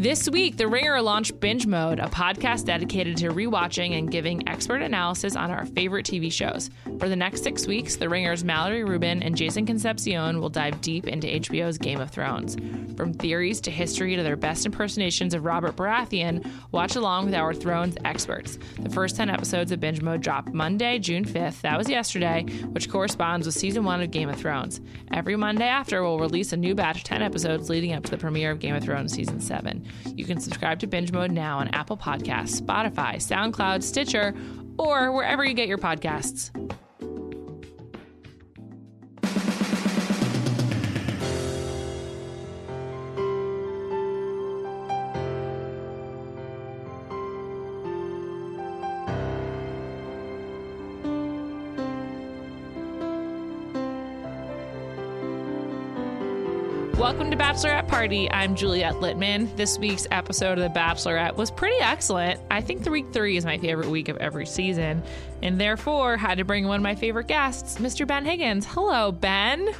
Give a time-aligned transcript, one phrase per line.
[0.00, 4.80] This week, The Ringer launched Binge Mode, a podcast dedicated to rewatching and giving expert
[4.80, 6.70] analysis on our favorite TV shows.
[6.98, 11.06] For the next six weeks, The Ringer's Mallory Rubin and Jason Concepcion will dive deep
[11.06, 12.56] into HBO's Game of Thrones.
[12.96, 17.52] From theories to history to their best impersonations of Robert Baratheon, watch along with our
[17.52, 18.58] Thrones experts.
[18.78, 21.60] The first 10 episodes of Binge Mode dropped Monday, June 5th.
[21.60, 24.80] That was yesterday, which corresponds with season one of Game of Thrones.
[25.12, 28.16] Every Monday after, we'll release a new batch of 10 episodes leading up to the
[28.16, 29.84] premiere of Game of Thrones season 7.
[30.14, 34.34] You can subscribe to Binge Mode now on Apple Podcasts, Spotify, SoundCloud, Stitcher,
[34.78, 36.50] or wherever you get your podcasts.
[57.10, 58.30] Welcome to Bachelorette Party.
[58.30, 59.56] I'm Juliet Litman.
[59.56, 62.38] This week's episode of The Bachelorette was pretty excellent.
[62.52, 65.02] I think the week three is my favorite week of every season,
[65.42, 68.06] and therefore had to bring one of my favorite guests, Mr.
[68.06, 68.64] Ben Higgins.
[68.64, 69.70] Hello, Ben.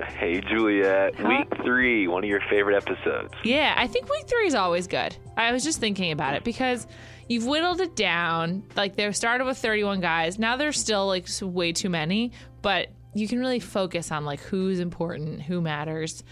[0.00, 1.14] Hey, Juliet.
[1.14, 1.28] Huh?
[1.28, 3.34] Week three, one of your favorite episodes.
[3.44, 5.14] Yeah, I think week three is always good.
[5.36, 6.86] I was just thinking about it because
[7.28, 8.62] you've whittled it down.
[8.76, 10.38] Like they started with 31 guys.
[10.38, 14.80] Now there's still like way too many, but you can really focus on like who's
[14.80, 16.22] important, who matters,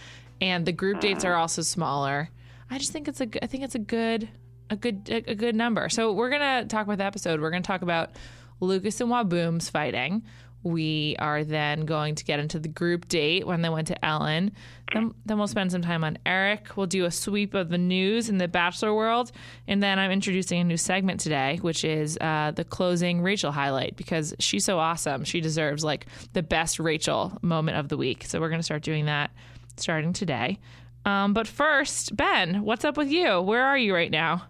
[0.41, 1.33] and the group dates mm-hmm.
[1.33, 2.29] are also smaller.
[2.69, 4.29] I just think it's a I think it's a good
[4.69, 5.89] a good a, a good number.
[5.89, 7.39] So we're gonna talk about the episode.
[7.39, 8.11] We're gonna talk about
[8.59, 10.23] Lucas and Whaboom's fighting.
[10.63, 14.51] We are then going to get into the group date when they went to Ellen.
[14.93, 16.77] Then, then we'll spend some time on Eric.
[16.77, 19.31] We'll do a sweep of the news in the Bachelor world.
[19.67, 23.95] And then I'm introducing a new segment today, which is uh, the closing Rachel highlight
[23.97, 25.23] because she's so awesome.
[25.23, 28.23] She deserves like the best Rachel moment of the week.
[28.25, 29.31] So we're going to start doing that
[29.77, 30.59] starting today.
[31.05, 33.41] Um, but first, Ben, what's up with you?
[33.41, 34.47] Where are you right now?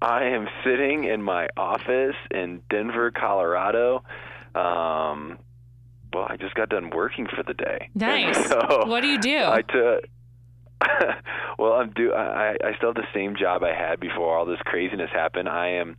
[0.00, 4.04] I am sitting in my office in Denver, Colorado.
[4.58, 5.38] Um,
[6.12, 7.90] well, I just got done working for the day.
[7.94, 8.48] Nice.
[8.48, 9.38] so What do you do?
[9.38, 10.04] I took.
[11.58, 12.12] well, I'm do.
[12.12, 15.48] I I still have the same job I had before all this craziness happened.
[15.48, 15.96] I am.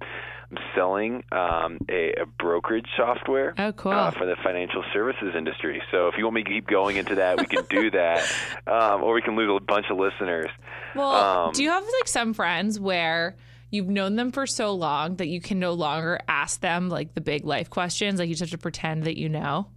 [0.52, 3.92] I'm selling um, a, a brokerage software Oh, cool.
[3.92, 5.80] uh, for the financial services industry.
[5.92, 8.24] So if you want me to keep going into that, we can do that,
[8.66, 10.50] um, or we can lose a bunch of listeners.
[10.96, 13.36] Well, Um, do you have like some friends where
[13.72, 17.22] you've known them for so long that you can no longer ask them like the
[17.22, 18.19] big life questions?
[18.19, 19.68] Like you just have to pretend that you know?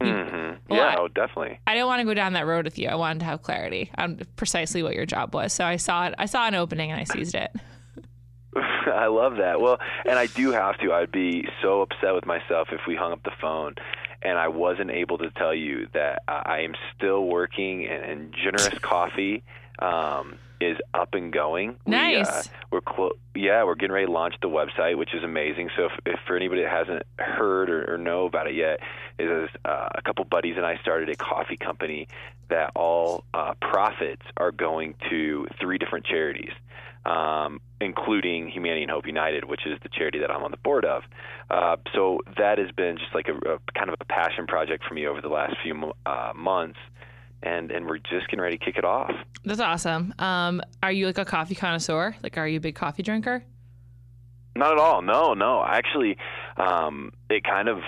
[0.00, 1.58] hmm Well, yeah, I- oh, definitely.
[1.66, 2.88] I didn't want to go down that road with you.
[2.88, 5.52] I wanted to have clarity on precisely what your job was.
[5.52, 6.14] So I saw it.
[6.18, 7.50] I saw an opening and I seized it.
[8.86, 9.60] I love that.
[9.60, 10.92] Well, and I do have to.
[10.92, 13.76] I'd be so upset with myself if we hung up the phone
[14.22, 18.34] and I wasn't able to tell you that I I am still working and, and
[18.34, 19.44] Generous Coffee
[19.78, 21.76] um, is up and going.
[21.86, 22.48] We, uh, Nice.
[22.70, 25.70] we're clo- yeah, we're getting ready to launch the website, which is amazing.
[25.76, 28.80] So if, if for anybody that hasn't heard or, or know about it yet,
[29.18, 32.08] is uh, a couple buddies and I started a coffee company
[32.48, 36.50] that all uh, profits are going to three different charities
[37.04, 40.84] um, including Humanity and Hope United, which is the charity that I'm on the board
[40.84, 41.02] of.
[41.48, 44.94] Uh, so that has been just like a, a kind of a passion project for
[44.94, 46.78] me over the last few uh, months,
[47.42, 49.12] and and we're just getting ready to kick it off.
[49.44, 50.14] That's awesome.
[50.18, 52.14] Um, are you like a coffee connoisseur?
[52.22, 53.42] Like, are you a big coffee drinker?
[54.56, 55.00] Not at all.
[55.02, 55.64] No, no.
[55.66, 56.16] Actually,
[56.56, 57.78] um, it kind of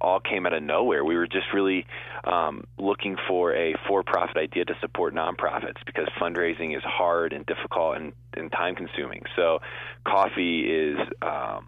[0.00, 1.04] all came out of nowhere.
[1.04, 1.86] We were just really
[2.24, 7.96] um, looking for a for-profit idea to support nonprofits because fundraising is hard and difficult
[7.96, 9.24] and, and time-consuming.
[9.36, 9.60] So,
[10.06, 11.66] coffee is um,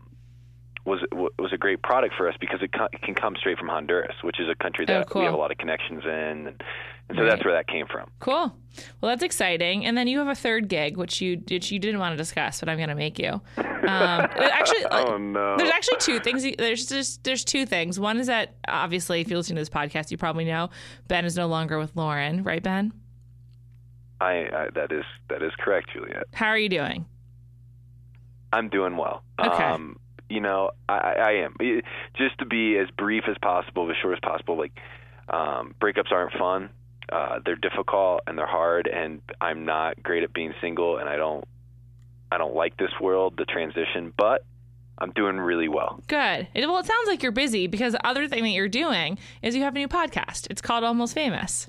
[0.85, 1.01] was
[1.39, 4.15] was a great product for us because it, co- it can come straight from Honduras,
[4.23, 5.23] which is a country that Oh, cool.
[5.23, 6.11] we have a lot of connections in,
[6.49, 6.63] and,
[7.09, 7.31] and so Right.
[7.31, 8.11] that's where that came from.
[8.21, 8.57] Cool.
[9.01, 9.85] Well, that's exciting.
[9.85, 12.61] And then you have a third gig, which you which you didn't want to discuss,
[12.61, 13.29] but I'm going to make you.
[13.29, 13.43] Um,
[13.87, 15.57] actually, Oh no!
[15.59, 16.43] There's actually two things.
[16.57, 18.01] There's just there's two things.
[18.01, 20.71] One is that obviously, if you listen to this podcast, you probably know
[21.09, 22.93] Ben is no longer with Lauren, right, Ben?
[24.21, 26.25] I, I that is that is correct, Juliet.
[26.33, 27.05] How are you doing?
[28.53, 29.23] I'm doing well.
[29.39, 29.65] Okay.
[29.65, 31.57] Um, you know, I, I am.
[31.61, 31.85] It-
[32.17, 34.57] Just to be as brief as possible, as short as possible.
[34.57, 34.73] Like,
[35.29, 36.71] um, breakups aren't fun.
[37.13, 41.17] Uh, they're difficult and they're hard, and I'm not great at being single, and I
[41.17, 41.45] don't,
[42.31, 44.13] I don't like this world, the transition.
[44.17, 44.45] But
[44.99, 46.01] I'm doing really well.
[46.07, 46.49] Good.
[46.55, 49.63] Well, it sounds like you're busy because the other thing that you're doing is you
[49.63, 50.47] have a new podcast.
[50.49, 51.69] It's called Almost Famous.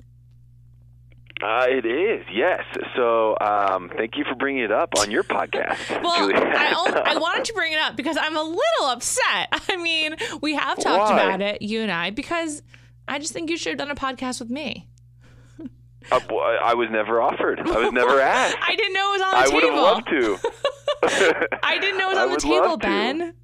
[1.42, 2.62] Uh, it is, yes.
[2.96, 7.16] So, um, thank you for bringing it up on your podcast, Well, I, only, I
[7.20, 9.48] wanted to bring it up because I'm a little upset.
[9.68, 11.24] I mean, we have talked Why?
[11.24, 12.62] about it, you and I, because
[13.08, 14.88] I just think you should have done a podcast with me.
[16.12, 16.20] Uh,
[16.62, 17.60] I was never offered.
[17.60, 18.56] I was never asked.
[18.60, 19.54] I didn't know it was on the I table.
[19.54, 20.38] would have loved to.
[21.62, 22.86] I didn't know it was I on the table, love to.
[22.86, 23.34] Ben.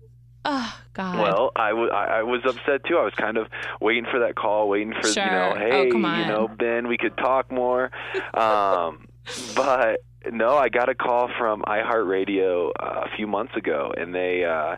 [0.45, 1.19] Oh God.
[1.21, 2.97] Well, I wa- I I was upset too.
[2.97, 3.47] I was kind of
[3.81, 5.23] waiting for that call, waiting for Sure.
[5.25, 6.49] you know, Oh, hey, come you know.
[6.49, 7.91] Ben, we could talk more.
[8.33, 9.07] Um,
[9.55, 14.45] but no, I got a call from iHeartRadio uh, a few months ago, and they
[14.45, 14.77] uh,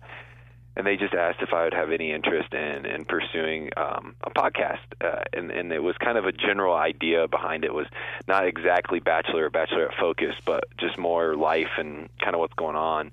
[0.77, 4.31] and they just asked if I would have any interest in in pursuing um, a
[4.31, 7.87] podcast, uh, and and it was kind of a general idea behind it was
[8.27, 12.77] not exactly bachelor or bachelorette focused, but just more life and kind of what's going
[12.77, 13.13] on.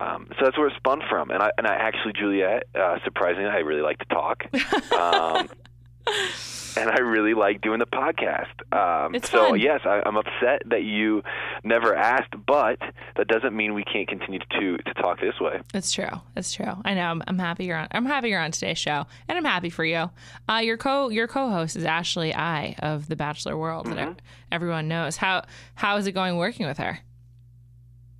[0.00, 3.48] Um, so that's where it spun from, and I and I actually Juliet, uh, surprisingly,
[3.48, 4.44] I really like to talk,
[4.92, 5.48] um,
[6.76, 8.46] and I really like doing the podcast.
[8.72, 9.60] Um, It's so fun.
[9.60, 11.22] yes, I, I'm upset that you
[11.62, 12.78] never asked, but
[13.16, 15.60] that doesn't mean we can't continue to to talk this way.
[15.72, 16.08] It's true.
[16.36, 16.72] It's true.
[16.84, 17.02] I know.
[17.06, 17.88] I'm, I'm happy you're on.
[17.92, 20.10] I'm happy you're on today's show, and I'm happy for you.
[20.48, 23.96] Uh, your co your co-host is Ashley I of the Bachelor World Mm-hmm.
[23.96, 25.16] that everyone knows.
[25.16, 26.98] How how is it going working with her?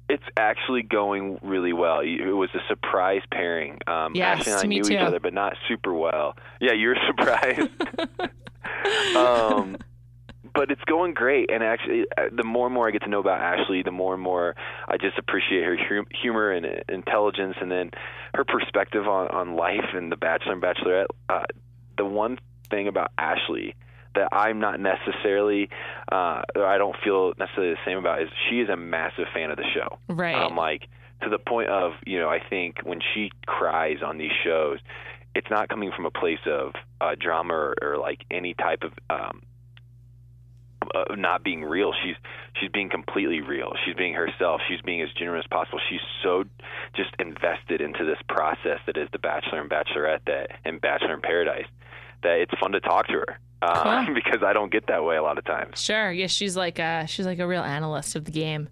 [0.09, 2.01] It's actually going really well.
[2.01, 3.79] It was a surprise pairing.
[3.87, 4.93] Um, Yes, Ashley and I me knew too.
[4.95, 6.37] each other, but not super well.
[6.61, 7.71] Yeah, you're surprised.
[9.17, 9.77] um,
[10.55, 11.51] but it's going great.
[11.51, 14.15] And actually, uh, the more and more I get to know about Ashley, the more
[14.15, 14.55] and more
[14.89, 17.91] I just appreciate her hu- humor and uh, intelligence, and then
[18.35, 21.07] her perspective on on life and the Bachelor and Bachelorette.
[21.29, 21.45] Uh,
[21.97, 22.39] the one
[22.71, 23.75] thing about Ashley
[24.15, 25.69] that I'm not necessarily,
[26.11, 29.57] uh, I don't feel necessarily the same about is she is a massive fan of
[29.57, 29.99] the show.
[30.09, 30.35] Right.
[30.35, 30.89] I'm um, like
[31.23, 34.79] to the point of, you know, I think when she cries on these shows,
[35.35, 38.93] it's not coming from a place of uh, drama or, or like any type of
[39.11, 39.43] um,
[40.95, 41.93] uh, not being real.
[42.05, 42.15] She's
[42.61, 43.73] she's being completely real.
[43.85, 44.61] She's being herself.
[44.69, 45.81] She's being as genuine as possible.
[45.89, 46.45] She's so
[46.95, 51.21] just invested into this process that is the Bachelor and Bachelorette that and Bachelor in
[51.21, 51.67] Paradise
[52.25, 54.15] that it's fun to talk to her uh, Cool.
[54.25, 55.81] because I don't get that way a lot of times.
[55.81, 56.11] Sure.
[56.13, 58.69] Yeah, she's like a she's like a real analyst of the game.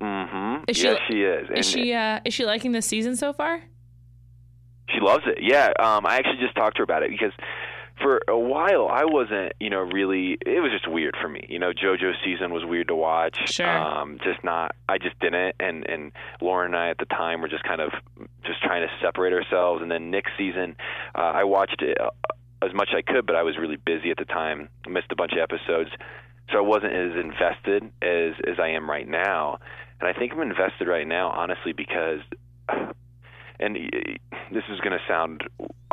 [0.00, 0.64] Mm-hmm.
[0.68, 1.48] Is she- she is.
[1.48, 3.62] And Is she uh is she liking this season so far?
[4.88, 5.38] She loves it.
[5.40, 5.72] Yeah.
[5.78, 7.32] Um, I actually just talked to her about it because
[8.00, 10.38] for a while I wasn't, you know, really.
[10.44, 11.46] It was just weird for me.
[11.48, 13.36] You know, JoJo's season was weird to watch.
[13.46, 13.68] Sure.
[13.68, 14.74] Um, just not.
[14.88, 15.56] I just didn't.
[15.60, 17.92] And and Lauren and I at the time were just kind of
[18.44, 19.82] just trying to separate ourselves.
[19.82, 20.76] And then Nick's season,
[21.14, 22.10] uh, I watched it uh,
[22.62, 24.68] as much as I could, but I was really busy at the time.
[24.88, 25.90] Missed a bunch of episodes.
[26.50, 29.58] So I wasn't as invested as as I am right now.
[30.00, 32.20] And I think I'm invested right now, honestly, because
[33.60, 33.76] and
[34.50, 35.44] this is going to sound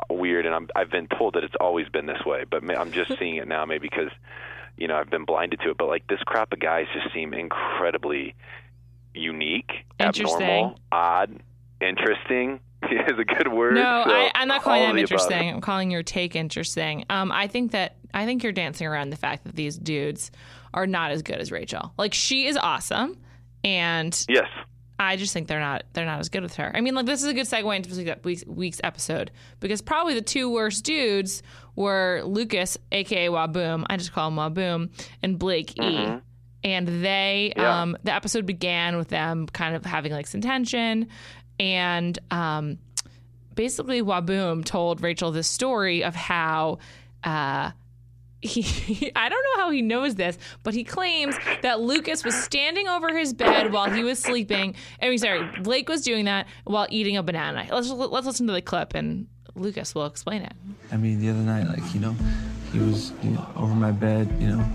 [0.10, 3.12] weird, and I'm, I've been told that it's always been this way, but I'm just
[3.19, 4.10] seeing it now, maybe because
[4.78, 5.78] you know I've been blinded to it.
[5.78, 8.34] But like this crop of guys just seem incredibly
[9.14, 9.69] unique,
[10.00, 10.42] Interesting.
[10.42, 11.40] abnormal, odd,
[11.81, 12.60] interesting.
[12.92, 13.74] is a good word.
[13.74, 15.12] No, So, I, I'm not calling all of them above.
[15.12, 15.50] interesting.
[15.50, 17.06] I'm calling your take interesting.
[17.10, 20.30] Um, I think that I think you're dancing around the fact that these dudes
[20.75, 21.92] are not as good as Rachel.
[21.98, 23.18] Like she is awesome,
[23.63, 24.48] and Yes.
[25.00, 26.72] I just think they're not they're not as good with her.
[26.76, 30.16] I mean, like this is a good segue into this week's, week's episode because probably
[30.16, 31.44] the two worst dudes
[31.76, 34.90] were Lucas, aka Whaboom, I just call him Whaboom,
[35.22, 36.08] and Blake E.
[36.64, 37.82] And they, Yeah.
[37.84, 41.08] um, the episode began with them kind of having like some tension,
[41.60, 42.80] and um,
[43.54, 46.80] basically Whaboom told Rachel this story of how.
[47.24, 47.72] Uh,
[48.42, 52.88] he, I don't know how he knows this, but he claims that Lucas was standing
[52.88, 54.75] over his bed while he was sleeping.
[55.01, 57.67] I mean, sorry, Blake was doing that while eating a banana.
[57.72, 60.53] Let's let's listen to the clip and Lucas will explain it.
[60.91, 62.15] I mean, the other night, like, you know,
[62.72, 64.65] he was you know, over my bed, you know,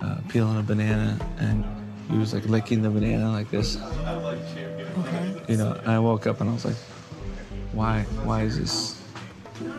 [0.00, 1.64] uh, peeling a banana, and
[2.10, 3.76] he was like licking the banana like this.
[3.76, 5.42] Okay.
[5.48, 6.76] You know, and I woke up and I was like,
[7.72, 8.02] why?
[8.24, 9.02] Why is this?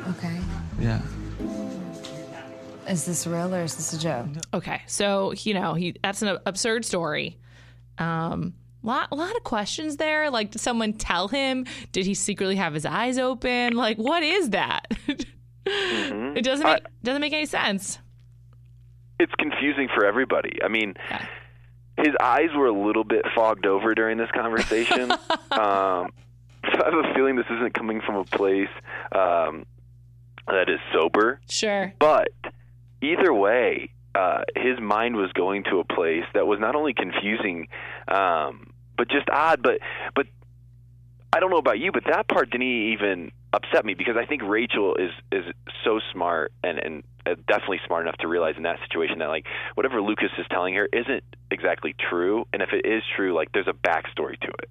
[0.10, 0.39] Okay.
[0.80, 1.01] Yeah.
[2.89, 4.27] Is this real or is this a joke?
[4.53, 7.38] Okay, so you know he that's an absurd story.
[8.00, 8.53] Um,
[8.84, 10.29] lot a lot of questions there.
[10.31, 11.65] Like, did someone tell him?
[11.91, 13.75] Did he secretly have his eyes open?
[13.75, 14.88] Like, what is that?
[15.65, 18.00] It doesn't make doesn't make any sense.
[19.19, 20.60] It's confusing for everybody.
[20.63, 21.25] I mean, Yeah.
[21.98, 25.12] his eyes were a little bit fogged over during this conversation.
[25.51, 26.10] um,
[26.63, 28.69] so I have a feeling this isn't coming from a place
[29.12, 29.65] um,
[30.48, 31.39] that is sober.
[31.50, 31.93] Sure.
[32.00, 32.29] But
[33.01, 37.68] either way, uh, his mind was going to a place that was not only confusing,
[38.08, 39.62] um, but just odd.
[39.62, 39.79] But
[40.15, 40.27] but
[41.32, 44.41] I don't know about you, but that part didn't even upset me because I think
[44.44, 45.46] Rachel is is
[45.84, 49.46] so smart and and uh, definitely smart enough to realize in that situation that like
[49.75, 53.68] whatever Lucas is telling her isn't exactly true, and if it is true, like there's
[53.68, 54.70] a backstory to it.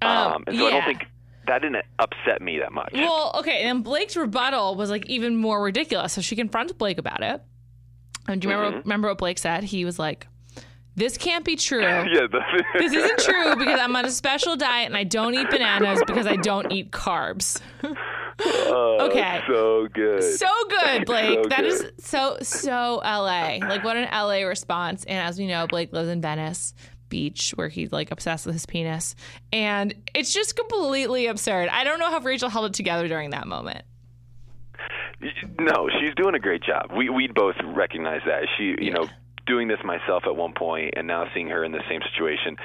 [0.00, 0.74] Um, and so I yeah.
[0.76, 1.08] don't think
[1.48, 2.90] that didn't upset me that much.
[2.92, 6.12] Well, okay, and then Blake's rebuttal was like even more ridiculous.
[6.12, 7.42] So she confronts Blake about it.
[8.28, 8.88] And do you remember mm-hmm.
[8.88, 9.64] remember what Blake said?
[9.64, 10.26] He was like,
[10.94, 11.82] "This can't be true.
[12.12, 12.26] Yeah,
[12.78, 16.26] This isn't true because I'm on a special diet and I don't eat bananas because
[16.26, 17.60] I don't eat carbs."
[18.40, 19.40] Oh, Okay.
[19.48, 20.22] so good.
[20.22, 21.40] So good, Blake.
[21.42, 22.00] So That is good.
[22.00, 23.58] so so LA.
[23.60, 25.02] Like what an LA response.
[25.02, 26.72] And as we know, Blake lives in Venice
[27.08, 29.14] Beach where he's like obsessed with his penis.
[29.52, 31.68] And it's just completely absurd.
[31.68, 33.84] I don't know how Rachel held it together during that moment.
[35.58, 36.92] No, she's doing a great job.
[36.96, 38.46] We we both recognize that.
[38.56, 39.08] She, you know,
[39.48, 42.56] doing this myself at one point, and now seeing her in the same situation.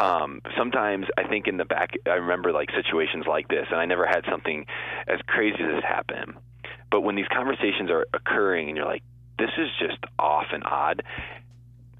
[0.00, 3.84] Um, sometimes I think in the back, I remember like situations like this, and I
[3.84, 4.64] never had something
[5.06, 6.38] as crazy as this happen.
[6.90, 9.02] But when these conversations are occurring, and you're like,
[9.38, 11.02] this is just off and odd.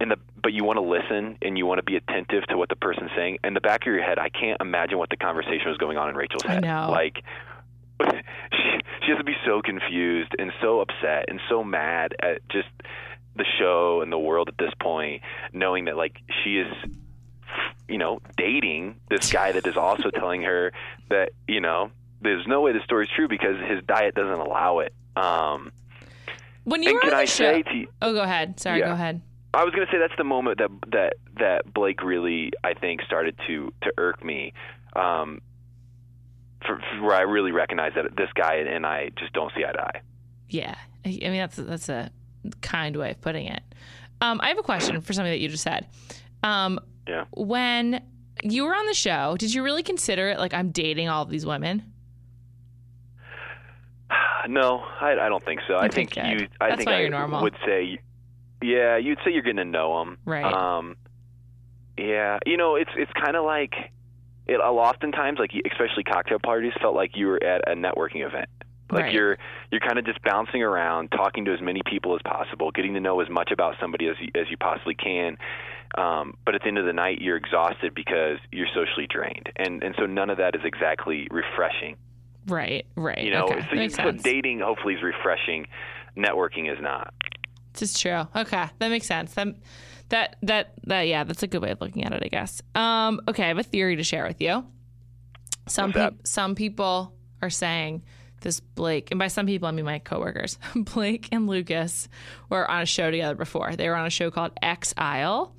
[0.01, 2.69] In the, but you want to listen and you want to be attentive to what
[2.69, 3.39] the person's saying.
[3.43, 6.09] In the back of your head, I can't imagine what the conversation was going on
[6.09, 6.63] in Rachel's head.
[6.89, 7.23] Like,
[8.03, 12.69] she she has to be so confused and so upset and so mad at just
[13.35, 16.73] the show and the world at this point, knowing that like she is,
[17.89, 20.73] you know, dating this guy that is also telling her
[21.09, 21.91] that you know
[22.21, 24.93] there's no way the story's true because his diet doesn't allow it.
[25.17, 25.73] Um,
[26.65, 27.63] When you and were can on the I show,
[28.03, 28.61] oh, go ahead.
[28.61, 28.87] Sorry, Yeah.
[28.87, 29.21] go ahead.
[29.55, 33.03] I was going to say that's the moment that that that Blake really I think
[33.03, 34.53] started to to irk me,
[34.95, 35.41] um,
[36.67, 39.73] for, for where I really recognize that this guy and I just don't see eye
[39.73, 40.01] to eye.
[40.49, 40.75] Yeah,
[41.05, 42.11] I mean that's that's a
[42.61, 43.63] kind way of putting it.
[44.21, 45.87] Um, I have a question for something that you just said.
[46.43, 47.25] Um, Yeah.
[47.33, 48.03] when
[48.43, 51.31] you were on the show, did you really consider it like I'm dating all of
[51.31, 51.83] these women?
[54.49, 55.75] No, I, I don't think so.
[55.75, 56.49] I Okay, think you.
[56.61, 57.43] I That's think I normal.
[57.43, 57.99] would say,
[58.63, 60.19] yeah, you'd say you're getting to know them.
[60.25, 60.45] Right.
[60.45, 60.97] Um,
[61.97, 63.75] yeah, you know, it's it's kind of like
[64.47, 64.57] it.
[64.57, 68.49] Oftentimes, like especially cocktail parties, felt like you were at a networking event.
[68.91, 69.13] Like Right.
[69.13, 69.39] you're
[69.71, 73.01] you're kind of just bouncing around, talking to as many people as possible, getting to
[73.01, 75.37] know as much about somebody as you, as you possibly can.
[75.97, 79.83] Um, but at the end of the night, you're exhausted because you're socially drained, and
[79.83, 81.97] and so none of that is exactly refreshing.
[82.47, 83.23] Right, right.
[83.23, 83.67] You know, okay.
[83.71, 85.67] so, you, so dating hopefully is refreshing.
[86.17, 87.13] Networking is not.
[87.75, 88.27] This is true.
[88.35, 89.35] Okay, that makes sense.
[89.35, 89.55] That
[90.09, 92.63] that that that yeah, that's a good way of looking at it, I guess.
[92.75, 94.65] Um, okay, I have a theory to share with you.
[95.67, 98.03] Some peop some people are saying
[98.41, 102.09] this Blake, and by some people I mean my coworkers, Blake and Lucas
[102.49, 103.77] were on a show together before.
[103.77, 105.55] They were on a show called Ex Isle.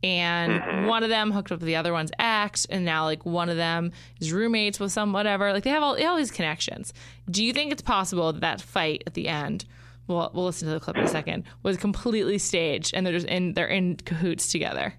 [0.00, 0.86] And Mm-hmm.
[0.86, 3.56] one of them hooked up with the other one's ex, and now like one of
[3.56, 5.52] them is roommates with some whatever.
[5.52, 6.92] Like they have all, they have all these connections.
[7.28, 9.64] Do you think it's possible that that fight at the end
[10.08, 13.26] we'll we'll listen to the clip in a second, was completely staged and they're just
[13.26, 14.94] in they're in cahoots together.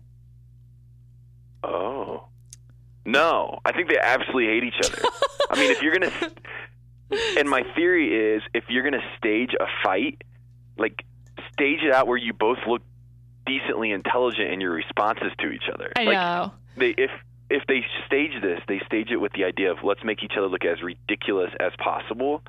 [1.64, 2.26] Oh.
[3.06, 5.02] No, I think they absolutely hate each other.
[5.50, 6.12] I mean, if you're gonna,
[7.38, 10.24] and my theory is, if you're gonna stage a fight,
[10.78, 11.04] like
[11.54, 12.84] stage it out where you both look
[13.46, 15.92] decently intelligent in your responses to each other.
[15.96, 16.54] I like, know.
[16.78, 17.10] They if
[17.50, 20.48] if they stage this, they stage it with the idea of let's make each other
[20.48, 22.44] look as ridiculous as possible,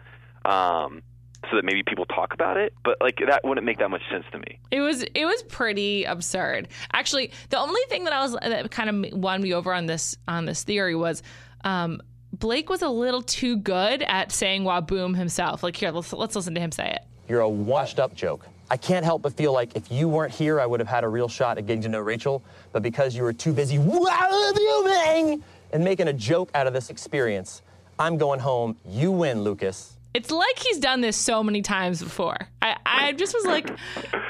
[0.45, 1.03] um,
[1.49, 2.75] so that maybe people talk about it.
[2.85, 4.59] But like that wouldn't make that much sense to me.
[4.71, 6.69] It was it was pretty absurd.
[6.93, 10.17] Actually, the only thing that I was that kind of won me over on this
[10.29, 11.23] on this theory was
[11.65, 12.01] um,
[12.33, 15.63] Blake was a little too good at saying "whaboom" himself.
[15.63, 17.03] Like here, let's let's listen to him say it.
[17.29, 18.47] You're a washed up joke.
[18.73, 21.09] I can't help but feel like if you weren't here, I would have had a
[21.09, 22.43] real shot at getting to know Rachel.
[22.73, 25.43] But because you were too busy "Whabooming"
[25.73, 27.63] and making a joke out of this experience,
[27.99, 28.77] I'm going home.
[28.87, 29.97] You win, Lucas.
[30.13, 32.37] It's like he's done this so many times before.
[32.61, 33.71] I, I just was like,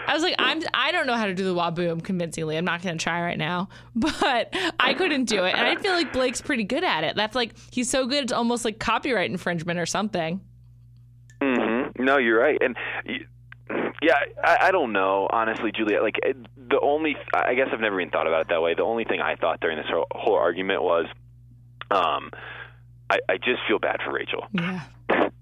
[0.06, 2.58] I was like, I'm I don't know how to do the whaboom convincingly.
[2.58, 5.92] I'm not going to try right now, but I couldn't do it, and I feel
[5.92, 7.16] like Blake's pretty good at it.
[7.16, 10.40] That's like he's so good, it's almost like copyright infringement or something.
[11.42, 12.76] hmm No, you're right, and
[14.02, 16.02] yeah, I, I don't know honestly, Juliet.
[16.02, 18.74] Like the only, I guess I've never even thought about it that way.
[18.74, 21.06] The only thing I thought during this whole, whole argument was,
[21.90, 22.30] um,
[23.08, 24.46] I, I just feel bad for Rachel.
[24.52, 24.80] Yeah.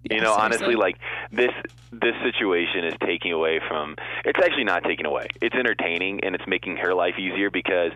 [0.04, 0.96] You know, honestly, like
[1.32, 1.50] this
[1.92, 3.96] this situation is taking away from.
[4.24, 5.28] It's actually not taking away.
[5.42, 7.92] It's entertaining and it's making her life easier because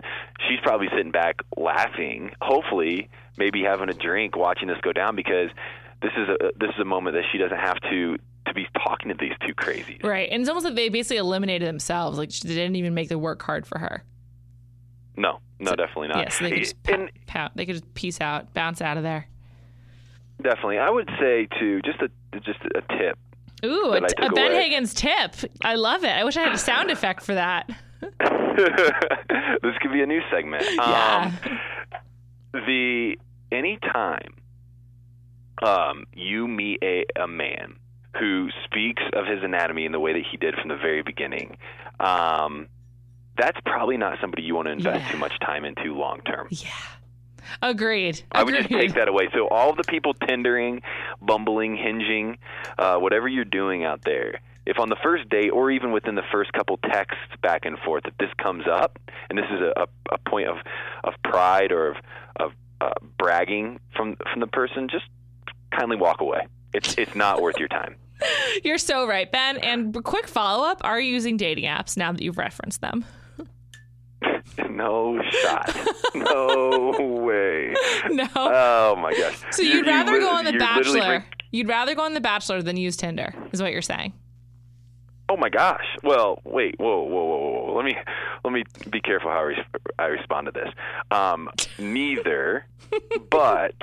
[0.47, 2.31] she's probably sitting back laughing.
[2.41, 5.49] Hopefully, maybe having a drink, watching this go down because
[6.01, 9.09] this is a this is a moment that she doesn't have to to be talking
[9.09, 10.03] to these two crazies.
[10.03, 12.17] Right, and it's almost like they basically eliminated themselves.
[12.17, 14.03] Like they didn't even make the work hard for her.
[15.15, 16.17] No, no, definitely not.
[16.17, 19.03] Yeah, so they could just and pout, they could just peace out, bounce out of
[19.03, 19.27] there.
[20.43, 21.81] Definitely, I would say too.
[21.83, 22.09] Just a
[22.39, 23.17] just a tip.
[23.65, 24.63] Ooh, a, t- a Ben away.
[24.63, 25.35] Higgins tip.
[25.63, 26.09] I love it.
[26.09, 27.69] I wish I had a sound effect for that.
[28.01, 30.63] this could be a new segment.
[30.75, 31.31] Yeah.
[31.43, 31.59] Um,
[32.53, 33.17] the
[33.51, 34.35] anytime
[35.65, 37.75] um, you meet a, a man
[38.19, 41.57] who speaks of his anatomy in the way that he did from the very beginning,
[41.99, 42.67] um,
[43.37, 45.11] that's probably not somebody you want to invest Yeah.
[45.11, 46.47] too much time into long term.
[46.51, 46.69] Yeah.
[47.61, 48.23] Agreed.
[48.31, 49.29] I would just take that away.
[49.33, 50.81] So all the people tendering,
[51.21, 52.37] bumbling, hinging,
[52.77, 56.23] uh, whatever you're doing out there, if on the first date or even within the
[56.31, 58.97] first couple texts back and forth, if this comes up
[59.29, 60.57] and this is a, a, a point of
[61.03, 61.95] of pride or of
[62.37, 65.05] of uh, bragging from from the person, just
[65.71, 66.47] kindly walk away.
[66.73, 67.95] It's it's not worth your time.
[68.63, 69.57] You're so right, Ben.
[69.57, 73.05] And quick follow up: Are you using dating apps now that you've referenced them?
[74.69, 75.75] No shot.
[76.15, 76.91] No
[77.23, 77.73] way.
[78.09, 78.27] No.
[78.35, 79.37] Oh my gosh.
[79.51, 81.07] so You- you'd you rather lit- go on the Bachelor.
[81.19, 84.13] bring- You'd rather go on the Bachelor than use Tinder, is what you're saying.
[85.29, 85.85] Oh my gosh.
[86.03, 86.75] Well, wait.
[86.79, 87.65] Whoa, whoa, whoa, whoa.
[87.67, 87.75] whoa.
[87.75, 87.95] Let me
[88.43, 89.65] let me be careful how I, res-
[89.99, 90.69] I respond to this.
[91.11, 92.65] Um, neither,
[93.29, 93.73] but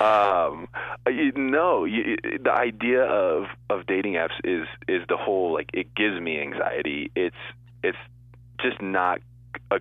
[0.00, 0.68] um,
[1.08, 5.94] you know, you, the idea of of dating apps is is the whole like it
[5.94, 7.10] gives me anxiety.
[7.14, 7.36] It's
[7.82, 7.98] it's
[8.60, 9.20] just not
[9.70, 9.78] a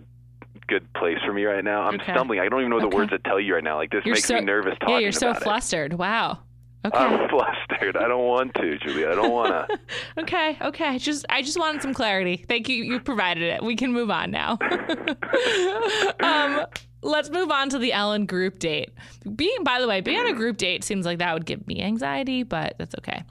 [0.68, 1.84] good place for me right now.
[1.84, 2.12] I'm Okay.
[2.14, 2.40] stumbling.
[2.40, 2.96] I don't even know the Okay.
[2.98, 3.76] words to tell you right now.
[3.78, 5.00] Like this You're makes so me nervous talking yeah.
[5.00, 5.44] You're so about it.
[5.46, 5.94] flustered.
[5.94, 6.40] Wow.
[6.86, 6.98] Okay.
[6.98, 7.96] I'm flustered.
[7.98, 9.10] I don't want to, Julia.
[9.12, 9.80] I don't want to.
[10.24, 10.98] Okay, okay.
[11.00, 12.38] Just I just wanted some clarity.
[12.48, 12.84] Thank you.
[12.84, 13.64] You provided it.
[13.64, 14.58] We can move on now.
[16.22, 16.66] um,
[17.02, 18.90] let's move on to the Ellen group date.
[19.36, 21.82] Being, by the way, being on a group date seems like that would give me
[21.82, 23.24] anxiety, but that's okay.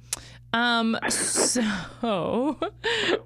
[0.54, 2.58] Um, so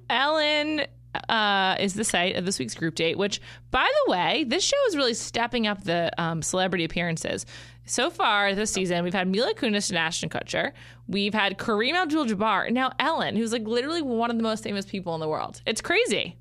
[0.09, 0.85] Ellen
[1.29, 4.77] uh, is the site of this week's group date, which, by the way, this show
[4.87, 7.45] is really stepping up the um, celebrity appearances.
[7.85, 10.73] So far this season, we've had Mila Kunis and Ashton Kutcher.
[11.07, 14.85] We've had Kareem Abdul-Jabbar, and now Ellen, who's like literally one of the most famous
[14.85, 15.61] people in the world.
[15.65, 16.35] It's crazy.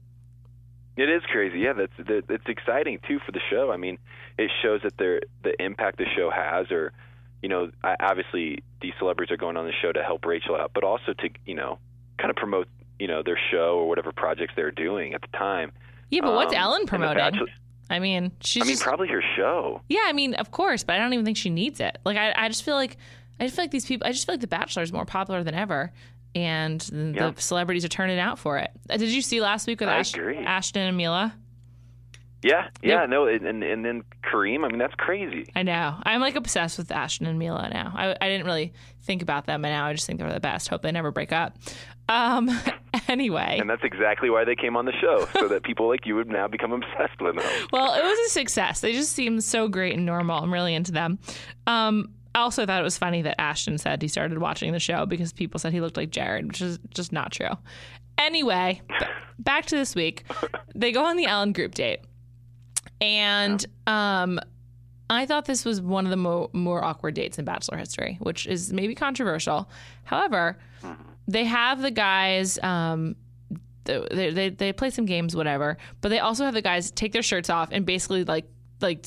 [0.97, 1.61] It is crazy.
[1.61, 3.71] Yeah, that's that, it's exciting too for the show.
[3.71, 3.99] I mean,
[4.39, 6.93] it shows that they're the impact the show has, or
[7.43, 10.85] you know, obviously these celebrities are going on the show to help Rachel out, but
[10.85, 11.79] also to you know,
[12.19, 12.67] kind of promote
[12.99, 15.73] you know their show or whatever projects they're doing at the time.
[16.11, 17.47] Yeah, but what's Um, Ellen promoting?
[17.91, 19.81] I mean, she's I mean, just probably her show.
[19.89, 21.99] Yeah, I mean, of course, but I don't even think she needs it.
[22.05, 22.97] Like, I, I just feel like,
[23.39, 25.45] I just feel like these people, I just feel like The Bachelor is more popular
[25.45, 25.93] than ever,
[26.35, 27.33] and the Yeah.
[27.37, 28.71] celebrities are turning out for it.
[28.91, 31.33] Uh, Did you see last week with Ash- Ashton and Mila?
[32.43, 33.09] Yeah, yeah, Yep.
[33.11, 34.65] no, and and then Kareem.
[34.65, 35.47] I mean, that's crazy.
[35.57, 35.97] I know.
[36.03, 37.93] I'm like obsessed with Ashton and Mila now.
[37.97, 40.69] I, I didn't really think about them, and now I just think they're the best.
[40.69, 41.57] Hope they never break up.
[42.09, 42.49] Um,
[43.09, 46.15] anyway, And that's exactly why they came on the show, so that people like you
[46.17, 47.45] would now become obsessed with them.
[47.73, 48.81] well, it was a success.
[48.81, 50.43] They just seem so great and normal.
[50.43, 51.19] I'm really into them.
[51.67, 55.07] Um, I also thought it was funny that Ashton said he started watching the show
[55.07, 57.49] because people said he looked like Jared, which is just not true.
[58.19, 59.07] Anyway, b-
[59.39, 60.25] back to this week.
[60.75, 62.01] They go on the Ellen group date.
[63.01, 64.39] And um,
[65.09, 68.47] I thought this was one of the mo- more awkward dates in Bachelor history, which
[68.47, 69.71] is maybe controversial.
[70.05, 70.59] However,
[71.29, 72.59] they have the guys.
[72.63, 73.17] Um,
[73.85, 75.77] they, they they play some games, whatever.
[76.01, 78.47] But they also have the guys take their shirts off and basically like
[78.81, 79.07] like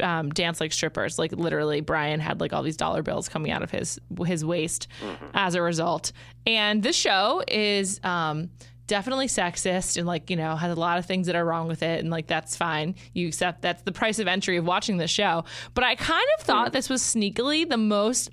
[0.00, 1.18] um, dance like strippers.
[1.18, 4.88] Like literally, Brian had like all these dollar bills coming out of his his waist
[5.34, 6.12] as a result.
[6.46, 8.00] And this show is.
[8.02, 8.50] Um,
[8.86, 11.80] definitely sexist and like you know has a lot of things that are wrong with
[11.80, 15.06] it and like that's fine you accept that's the price of entry of watching the
[15.06, 18.30] show but i kind of thought this was sneakily the most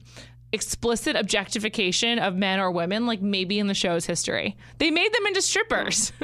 [0.53, 5.25] explicit objectification of men or women like maybe in the show's history they made them
[5.27, 6.11] into strippers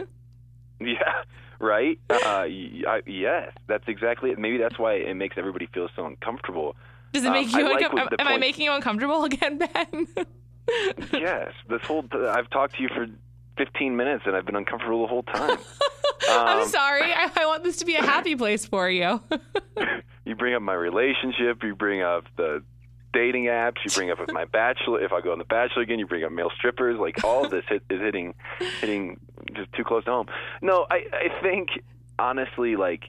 [0.80, 1.24] Yeah,
[1.60, 1.98] right.
[2.10, 4.40] Uh, I, yes, that's exactly it.
[4.40, 6.76] Maybe that's why it makes everybody feel so uncomfortable.
[7.14, 9.24] does it Um, make I you like uncom- what am, am i making you uncomfortable
[9.32, 10.08] again ben
[11.14, 13.08] yes, this whole I've talked to you for
[13.58, 15.58] 15 minutes and I've been uncomfortable the whole time.
[16.30, 19.22] i'm Um, sorry I, I want this to be a happy place for you
[20.26, 22.64] you bring up my relationship, you bring up the
[23.14, 25.02] dating apps, you bring up with my bachelor.
[25.02, 27.00] If I go on the bachelor again, you bring up male strippers.
[27.00, 28.34] Like all of this hit, is hitting,
[28.82, 29.20] hitting
[29.54, 30.28] just too close to home.
[30.62, 31.70] No, I, I think
[32.20, 33.06] honestly, like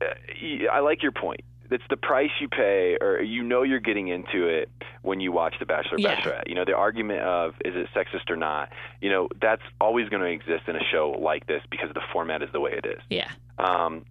[0.00, 1.40] I like your point.
[1.68, 4.70] It's the price you pay, or you know you're getting into it
[5.02, 6.14] when you watch The Bachelor, Yeah.
[6.14, 6.48] Bachelorette.
[6.48, 8.68] You know the argument of is it sexist or not.
[9.00, 12.42] You know that's always going to exist in a show like this because the format
[12.42, 14.04] is the way it is yeah um,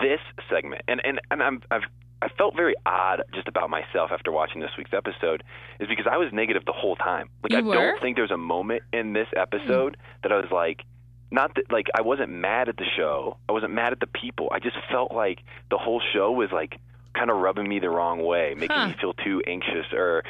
[0.00, 1.82] this segment, and and and I'm I've
[2.24, 5.44] I felt very odd just about myself after watching this week's episode,
[5.78, 7.28] is because I was negative the whole time.
[7.42, 7.74] Like You I were?
[7.74, 9.38] don't think there's a moment in this hmm.
[9.38, 10.82] episode that I was like,
[11.30, 14.48] not that like I wasn't mad at the show, I wasn't mad at the people.
[14.52, 16.78] I just felt like the whole show was like
[17.14, 18.88] kind of rubbing me the wrong way, making Huh.
[18.88, 20.24] me feel too anxious, or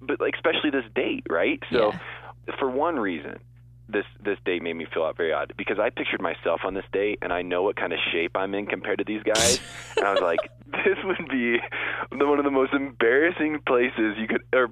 [0.00, 1.62] but like especially this date, right?
[1.70, 1.92] So
[2.58, 3.38] for one reason,
[3.88, 6.84] this this date made me feel out very odd because I pictured myself on this
[6.92, 9.60] date and I know what kind of shape I'm in compared to these guys,
[9.96, 11.58] and I was like, this would be
[12.10, 14.68] the, one of the most embarrassing places you could or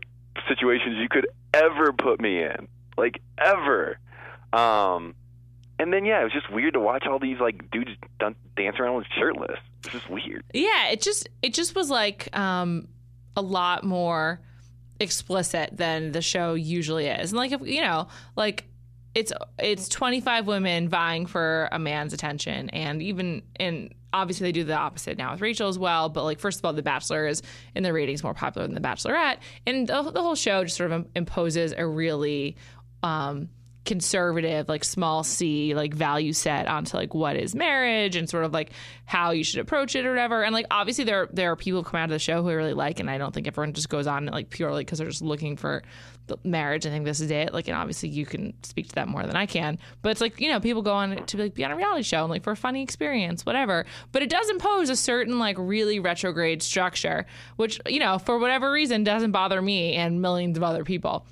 [0.49, 3.99] situations you could ever put me in, like ever.
[4.53, 5.15] Um,
[5.79, 8.77] and then yeah, it was just weird to watch all these like dudes dun- dance
[8.79, 9.59] around with shirtless.
[9.85, 10.45] It's just weird.
[10.53, 12.89] Yeah, it just it just was like um
[13.37, 14.41] a lot more
[15.01, 17.33] explicit than the show usually is.
[17.33, 18.65] And like if you know, like
[19.15, 22.71] it's it's 25 women vying for a man's attention.
[22.71, 26.39] And even in obviously they do the opposite now with Rachel as well, but like
[26.39, 27.43] first of all the Bachelor is
[27.75, 29.39] in the ratings more popular than the Bachelorette.
[29.67, 32.57] And the, the whole show just sort of imposes a really
[33.03, 33.49] um
[33.85, 38.53] conservative like small c like value set onto like what is marriage and sort of
[38.53, 38.71] like
[39.05, 40.43] how you should approach it or whatever.
[40.43, 42.55] And like obviously there there are people who come out of the show who I
[42.55, 45.23] really like and I don't think everyone just goes on like purely because they're just
[45.23, 45.83] looking for
[46.43, 47.53] marriage I think this is it.
[47.53, 50.41] Like and obviously you can speak to that more than I can but it's like
[50.41, 52.43] you know people go on to be like be on a reality show and like
[52.43, 53.87] for a funny experience whatever.
[54.13, 58.71] But it does impose a certain like really retrograde structure which you know for whatever
[58.71, 61.27] reason doesn't bother me and millions of other people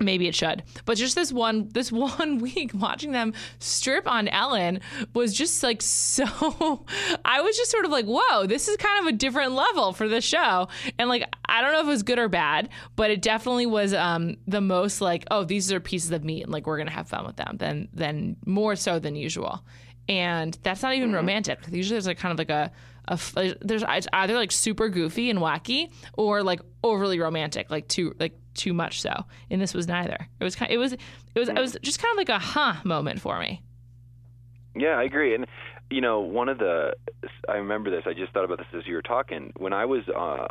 [0.00, 0.62] maybe it should.
[0.84, 4.80] But just this one this one week watching them strip on ellen
[5.14, 6.24] was just like so
[7.24, 10.08] i was just sort of like whoa this is kind of a different level for
[10.08, 10.68] the show.
[10.98, 13.94] And like i don't know if it was good or bad but it definitely was
[13.94, 17.08] um the most like oh these are pieces of meat and like we're gonna have
[17.08, 19.64] fun with them than than more so than usual.
[20.10, 22.72] And that's not even romantic usually there's like kind of like a
[23.60, 28.34] there's it's either like super goofy and wacky or like overly romantic like too like
[28.54, 31.00] too much so and this was neither it was kind it was it
[31.36, 33.62] was it was just kind of like a huh moment for me
[34.74, 35.34] Yeah, I agree.
[35.34, 35.46] And
[35.90, 36.94] you know, one of the
[37.48, 38.02] I remember this.
[38.06, 39.52] I just thought about this as you were talking.
[39.56, 40.48] When I was uh,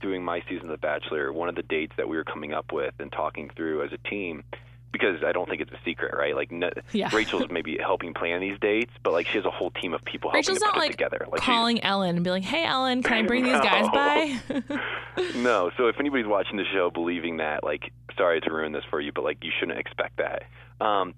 [0.00, 2.72] doing my season of The Bachelor, one of the dates that we were coming up
[2.72, 4.44] with and talking through as a team,
[4.92, 6.34] because I don't think it's a secret, right?
[6.34, 7.10] Like no, Yeah.
[7.14, 10.30] Rachel's maybe helping plan these dates, but like she has a whole team of people
[10.30, 11.26] helping rachel's to not put like it together.
[11.30, 14.40] Like she's- calling ellen and be like hey ellen can i bring these guys by
[15.36, 15.70] no.
[15.76, 19.12] So if anybody's watching the show believing that, like, sorry to ruin this for you,
[19.12, 20.44] but like, you shouldn't expect that.
[20.84, 21.14] Um,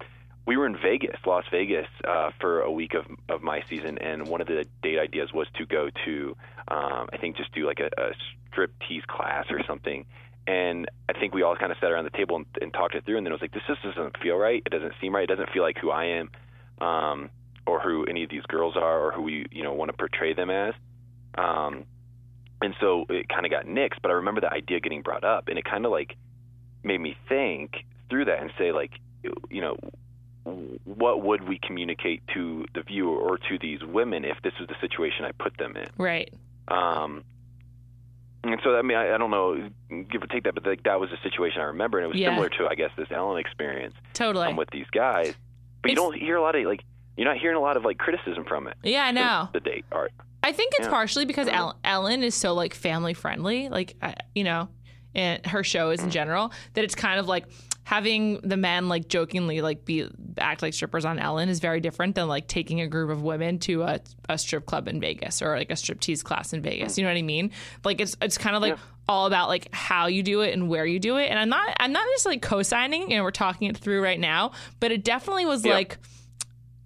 [0.47, 4.27] we were in Vegas, Las Vegas, uh, for a week of of my season, and
[4.27, 6.37] one of the date ideas was to go to,
[6.69, 8.11] um, I think, just do like a, a
[8.51, 10.07] strip tease class or something.
[10.47, 13.05] And I think we all kind of sat around the table and, and talked it
[13.05, 14.63] through, and then it was like, this just doesn't feel right.
[14.65, 15.25] It doesn't seem right.
[15.25, 16.31] It doesn't feel like who I am,
[16.81, 17.31] um,
[17.67, 20.35] or who any of these girls are, or who we, you know, want to portray
[20.35, 20.75] them as.
[21.37, 21.85] Um,
[22.63, 24.01] and so it kind of got nixed.
[24.03, 26.17] But I remember the idea getting brought up, and it kind of like
[26.83, 28.93] made me think through that and say, like,
[29.51, 29.77] you know,
[30.85, 34.75] what would we communicate to the viewer or to these women if this was the
[34.81, 35.87] situation I put them in?
[35.99, 36.33] right
[36.69, 37.25] Um,
[38.45, 39.69] and so, I mean, I, I don't know,
[40.11, 42.17] give or take that, but like, that was a situation I remember, and it was
[42.19, 42.31] Yeah.
[42.31, 45.35] similar to, I guess, this Ellen experience totally um, with these guys.
[45.83, 46.83] But you don't hear a lot of like,
[47.17, 48.77] you're not hearing a lot of like criticism from it.
[48.83, 50.13] yeah i know The date art.
[50.43, 50.91] I think it's Yeah.
[50.91, 54.69] partially because El- Ellen is so like family friendly, like I- you know,
[55.15, 57.45] and her show is in general that it's kind of like
[57.91, 60.07] having the men like jokingly like be
[60.39, 63.59] act like strippers on Ellen is very different than like taking a group of women
[63.59, 63.99] to a,
[64.29, 66.97] a strip club in Vegas or like a striptease class in Vegas.
[66.97, 67.51] You know what I mean?
[67.83, 70.87] Like it's it's kind of like all about like how you do it and where
[70.87, 71.31] you do it.
[71.31, 74.21] And I'm not I'm not just like co-signing, you know, we're talking it through right
[74.21, 75.75] now, but it definitely was Yeah.
[75.75, 75.99] like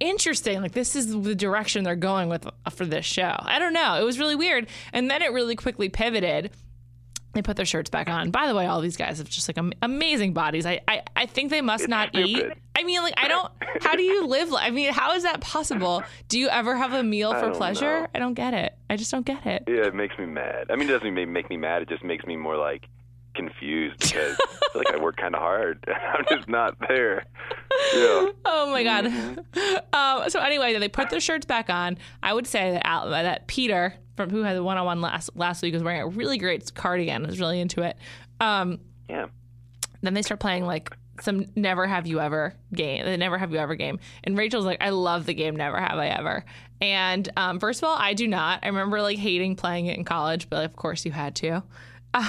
[0.00, 0.62] interesting.
[0.62, 3.36] Like this is the direction they're going with uh, for this show.
[3.38, 4.00] I don't know.
[4.00, 6.50] It was really weird, and then it really quickly pivoted.
[7.34, 8.30] They put their shirts back on.
[8.30, 10.66] By the way, all these guys have just like am- amazing bodies.
[10.66, 12.44] I, I, I think they must It's not eat.
[12.76, 13.50] I mean, like I don't.
[13.82, 14.50] How do you live?
[14.50, 16.02] li- I mean, how is that possible?
[16.28, 18.00] Do you ever have a meal for don't pleasure?
[18.02, 18.06] know.
[18.14, 18.74] I don't get it.
[18.88, 19.64] I just don't get it.
[19.66, 20.66] Yeah, it makes me mad.
[20.70, 21.82] I mean, it doesn't make me mad.
[21.82, 22.88] It just makes me more like
[23.34, 25.84] confused because I feel like I work kind of hard.
[25.88, 27.24] I'm just not there.
[27.94, 28.26] Yeah.
[28.44, 29.04] Oh my god.
[29.06, 29.76] Mm-hmm.
[29.92, 31.98] um, so anyway, they put their shirts back on.
[32.22, 35.30] I would say that Al- that Peter from who had the one on one last
[35.34, 37.24] last week was wearing a really great cardigan.
[37.24, 37.96] I was really into it.
[38.40, 39.26] Um, Yeah.
[40.02, 43.58] then they start playing like some never have you ever game the never have you
[43.58, 46.44] ever game and rachel's like i love the game never have i ever
[46.80, 50.02] and um, first of all i do not i remember like hating playing it in
[50.02, 51.62] college but of course you had to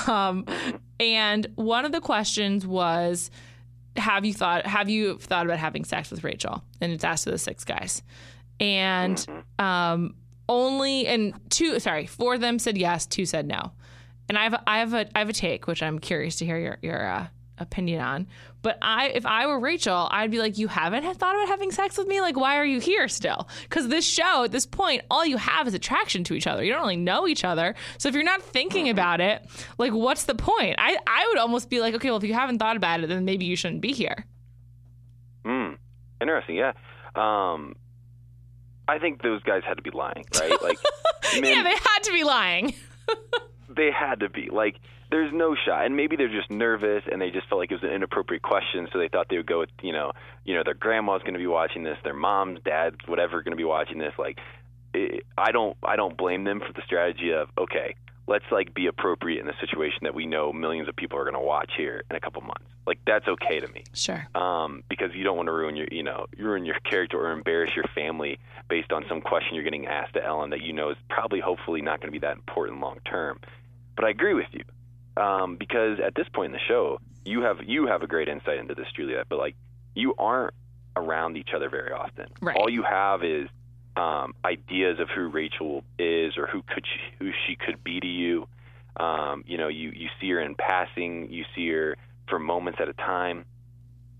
[0.08, 0.46] um,
[1.00, 3.30] and one of the questions was
[3.96, 6.64] have you thought have you thought about having sex with rachel?
[6.82, 8.04] And it's asked to the six guys.
[8.60, 9.26] And
[9.60, 10.16] um,
[10.48, 13.72] only and two sorry four of them said yes two said no.
[14.28, 16.58] And I have I have a I have a take which I'm curious to hear
[16.58, 18.28] your your uh, opinion on.
[18.62, 21.98] But I if I were Rachel, I'd be like, you haven't thought about having sex
[21.98, 22.22] with me?
[22.22, 23.48] Like, why are you here still?
[23.64, 26.64] Because this show at this point, all you have is attraction to each other.
[26.64, 27.76] You don't really know each other.
[27.98, 29.46] So if you're not thinking about it,
[29.78, 30.76] like, what's the point?
[30.78, 33.26] I I would almost be like, okay, well, if you haven't thought about it, then
[33.26, 34.26] maybe you shouldn't be here.
[35.46, 35.74] Hmm.
[36.20, 36.56] Interesting.
[36.56, 36.74] Yeah.
[37.16, 37.76] Um,
[38.88, 40.62] I think those guys had to be lying, right?
[40.62, 40.80] Like,
[41.34, 42.74] yeah, they had to be lying.
[43.70, 44.76] they had to be like
[45.12, 45.86] there's no shot.
[45.86, 48.88] And maybe they're just nervous and they just felt like it was an inappropriate question,
[48.92, 50.12] so they thought they would go with, you know,
[50.44, 53.58] you know, their grandma's going to be watching this, their mom's, dad's, whatever, going to
[53.58, 54.14] be watching this.
[54.18, 54.40] Like,
[54.94, 57.96] it, I don't, I don't blame them for the strategy of, okay,
[58.28, 61.36] let's like be appropriate in a situation that we know millions of people are going
[61.36, 62.66] to watch here in a couple months.
[62.88, 63.84] Like, that's okay to me.
[63.94, 64.28] Sure.
[64.36, 67.76] Um, because you don't want to ruin your, you know, ruin your character or embarrass
[67.76, 68.40] your family
[68.70, 71.82] based on some question you're getting asked to Ellen that you know is probably, hopefully,
[71.82, 73.40] not going to be that important long term.
[73.96, 74.64] But I agree with you
[75.18, 78.58] um, because at this point in the show, you have you have a great insight
[78.58, 79.28] into this, Juliet.
[79.30, 79.56] But like,
[79.96, 80.54] you aren't
[80.96, 82.28] around each other very often.
[82.42, 82.56] Right.
[82.56, 83.50] All you have is
[83.96, 88.08] um, ideas of who Rachel is or who could she, who she could be to
[88.08, 88.48] you.
[88.98, 91.98] Um, you know, you you see her in passing, you see her
[92.30, 93.46] for moments at a time.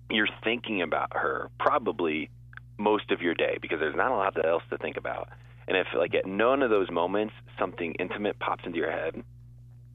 [0.10, 2.30] You're thinking about her probably
[2.78, 5.30] most of your day because there's not a lot else to think about.
[5.68, 9.24] And if like at none of those moments something intimate pops into your head,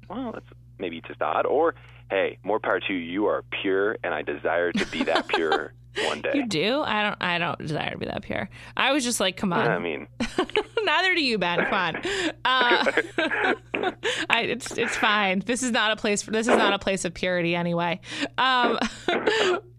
[0.08, 0.46] well, that's
[0.80, 1.46] maybe just odd.
[1.46, 1.74] Or
[2.10, 2.98] hey, more power to you.
[2.98, 5.72] You are pure, and I desire to be that pure
[6.04, 6.32] one day.
[6.34, 6.80] You do?
[6.80, 7.16] I don't.
[7.20, 8.48] I don't desire to be that pure.
[8.76, 9.68] I was just like, come on.
[9.68, 10.06] I mean,
[10.84, 11.64] Neither do you, Ben.
[11.64, 11.96] Come on.
[12.44, 12.92] Uh,
[14.28, 15.40] I, it's it's fine.
[15.40, 16.30] This is not a place for.
[16.30, 18.00] This is not a place of purity anyway.
[18.38, 18.78] Um,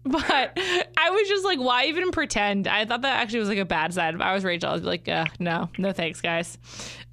[0.04, 0.58] but
[0.96, 2.66] I was just like, why even pretend?
[2.66, 4.14] I thought that actually was like a bad side.
[4.14, 6.58] If I was Rachel, I'd be like, uh, no, no thanks, guys.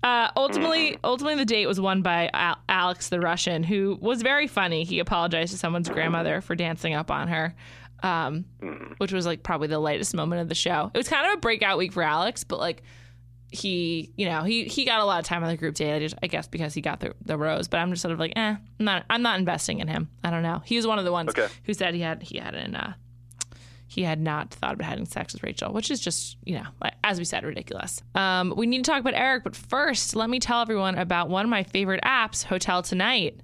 [0.02, 4.48] Uh, ultimately, ultimately, the date was won by Al- Alex the Russian, who was very
[4.48, 4.84] funny.
[4.84, 7.56] He apologized to someone's grandmother for dancing up on her.
[8.02, 8.46] Um,
[8.98, 10.90] which was like probably the lightest moment of the show.
[10.94, 12.82] It was kind of a breakout week for Alex, but like
[13.52, 16.14] he, you know, he he got a lot of time on the group date.
[16.22, 17.68] I, guess because he got the the rose.
[17.68, 20.10] But I'm just sort of like, eh, I'm not I'm not investing in him.
[20.24, 20.62] I don't know.
[20.66, 21.48] He was one of the ones Okay.
[21.64, 22.94] who said he had he had an uh,
[23.88, 26.94] he had not thought about having sex with Rachel, which is just you know, like,
[27.04, 28.04] as we said, ridiculous.
[28.14, 31.44] Um, we need to talk about Eric, but first, let me tell everyone about one
[31.44, 33.42] of my favorite apps, Hotel Tonight.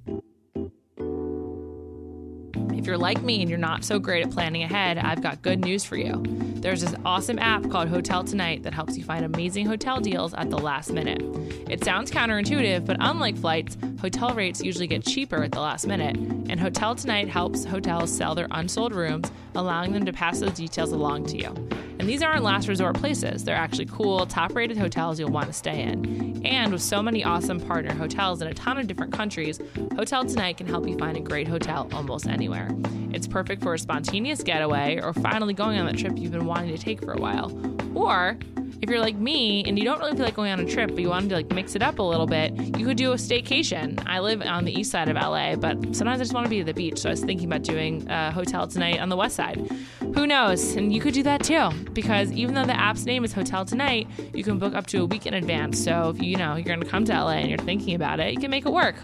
[2.86, 5.60] If you're like me and you're not so great at planning ahead, I've got good
[5.60, 6.22] news for you.
[6.58, 10.52] There's this awesome app called Hotel Tonight that helps you find amazing hotel deals at
[10.52, 11.20] the last minute.
[11.68, 16.16] It sounds counterintuitive, but unlike flights, hotel rates usually get cheaper at the last minute,
[16.16, 20.92] and Hotel Tonight helps hotels sell their unsold rooms, allowing them to pass those details
[20.92, 21.56] along to you.
[21.98, 23.46] And these aren't last resort places.
[23.46, 26.46] They're actually cool, top rated hotels you'll want to stay in.
[26.46, 29.60] And with so many awesome partner hotels in a ton of different countries,
[29.96, 32.70] Hotel Tonight can help you find a great hotel almost anywhere.
[33.14, 36.76] It's perfect for a spontaneous getaway or finally going on that trip you've been wanting
[36.76, 37.52] to take for a while.
[37.96, 38.38] Or
[38.82, 41.00] if you're like me and you don't really feel like going on a trip, but
[41.00, 44.02] you wanted to like mix it up a little bit, you could do a staycation.
[44.06, 46.60] I live on the east side of LA, but sometimes I just want to be
[46.60, 47.00] at the beach.
[47.00, 49.72] So I was thinking about doing a hotel tonight on the west side.
[50.14, 50.76] Who knows?
[50.76, 54.08] And you could do that too, because even though the app's name is Hotel Tonight,
[54.34, 55.84] you can book up to a week in advance.
[55.84, 58.34] So if you, know, you're going to come to LA and you're thinking about it,
[58.34, 58.96] you can make it work.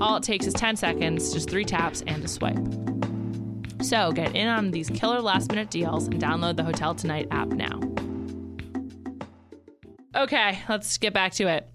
[0.00, 2.56] All it takes is 10 seconds, just three taps and a swipe.
[3.84, 7.48] So get in on these killer last minute deals and download the Hotel Tonight app
[7.48, 7.78] now.
[10.16, 11.68] Okay, let's get back to it.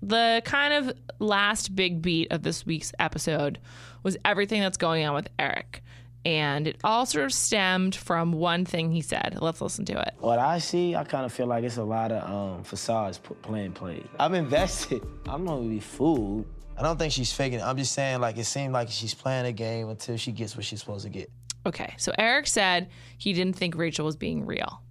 [0.00, 3.58] The kind of last big beat of this week's episode
[4.04, 5.82] was everything that's going on with Eric.
[6.24, 9.36] And it all sort of stemmed from one thing he said.
[9.40, 10.14] Let's listen to it.
[10.20, 13.34] What I see, I kind of feel like it's a lot of um, facades p-
[13.42, 14.08] playing played.
[14.20, 15.04] I'm invested.
[15.28, 16.46] I'm not gonna be fooled.
[16.78, 17.64] I don't think she's faking it.
[17.64, 20.64] I'm just saying, like, it seemed like she's playing a game until she gets what
[20.64, 21.28] she's supposed to get.
[21.66, 24.82] Okay, so Eric said he didn't think Rachel was being real.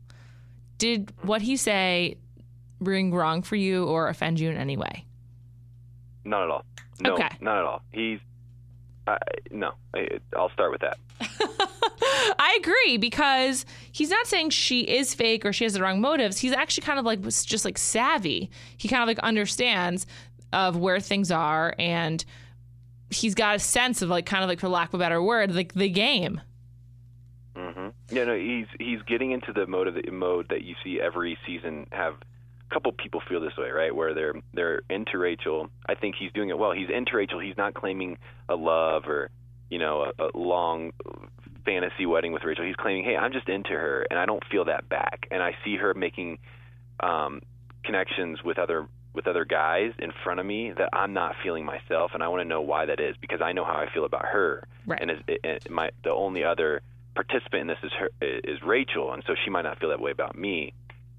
[0.78, 2.18] Did what he say
[2.80, 5.06] ring wrong for you or offend you in any way?
[6.26, 6.66] not at all.
[7.02, 7.30] No, Okay.
[7.40, 7.82] not at all.
[7.92, 8.20] He's
[9.08, 9.18] I
[9.52, 9.72] no.
[9.94, 10.98] I, I'll start with that.
[12.40, 16.38] I agree because he's not saying she is fake or she has the wrong motives.
[16.40, 18.50] He's actually kind of like was just like savvy.
[18.78, 20.08] He kind of like understands
[20.52, 22.26] of where things are and
[23.12, 25.54] he's got a sense of like kind of like for lack of a better word
[25.54, 26.42] like the game.
[28.10, 31.38] Yeah, no, he's he's getting into the mode of the mode that you see every
[31.46, 32.16] season have.
[32.70, 33.96] A couple people feel this way, right?
[33.96, 35.70] Where they're they're into Rachel.
[35.88, 36.72] I think he's doing it well.
[36.72, 37.40] He's into Rachel.
[37.40, 38.18] He's not claiming
[38.50, 39.30] a love or
[39.70, 40.92] you know a, a long
[41.66, 42.66] fantasy wedding with Rachel.
[42.66, 45.28] He's claiming, hey, I'm just into her, and I don't feel that back.
[45.32, 46.38] And I see her making
[47.00, 47.42] um,
[47.84, 52.12] connections with other with other guys in front of me that I'm not feeling myself,
[52.14, 54.26] and I want to know why that is because I know how I feel about
[54.26, 54.68] her.
[54.86, 55.00] Right.
[55.02, 56.82] And is, it, my the only other
[57.16, 60.12] participant in this is her is Rachel, and so she might not feel that way
[60.12, 60.74] about me.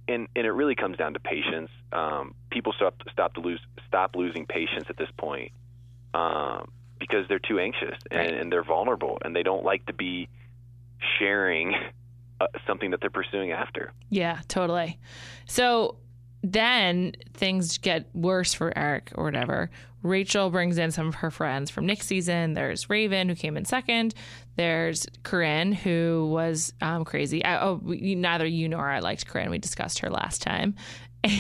[0.09, 1.71] And and it really comes down to patience.
[1.93, 5.53] Um, people stop stop to lose stop losing patience at this point
[6.15, 8.35] um, because they're too anxious and, Right.
[8.35, 10.29] and they're vulnerable and they don't like to be
[11.19, 11.75] sharing
[12.41, 13.93] uh, something that they're pursuing after.
[14.11, 14.99] Yeah, totally.
[15.47, 15.97] So
[16.43, 19.71] then things get worse for Eric or whatever.
[20.09, 22.55] Rachel brings in some of her friends from Nick's season.
[22.55, 24.15] There's Raven, who came in second.
[24.57, 27.45] There's Corinne, who was um, crazy.
[27.45, 29.51] I, oh, we, neither you nor I liked Corinne.
[29.51, 30.75] We discussed her last time.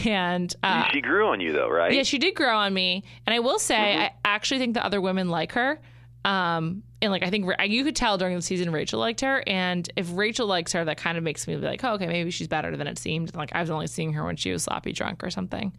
[0.04, 1.92] And uh, she grew on you though, right?
[1.92, 3.04] yeah, she did grow on me.
[3.24, 5.78] And I will say, I actually think the other women like her.
[6.24, 9.88] Um, and like I think you could tell during the season Rachel liked her, and
[9.96, 12.48] if Rachel likes her, that kind of makes me be like, oh, okay, maybe she's
[12.48, 13.34] better than it seemed.
[13.34, 15.72] Like I was only seeing her when she was sloppy drunk or something.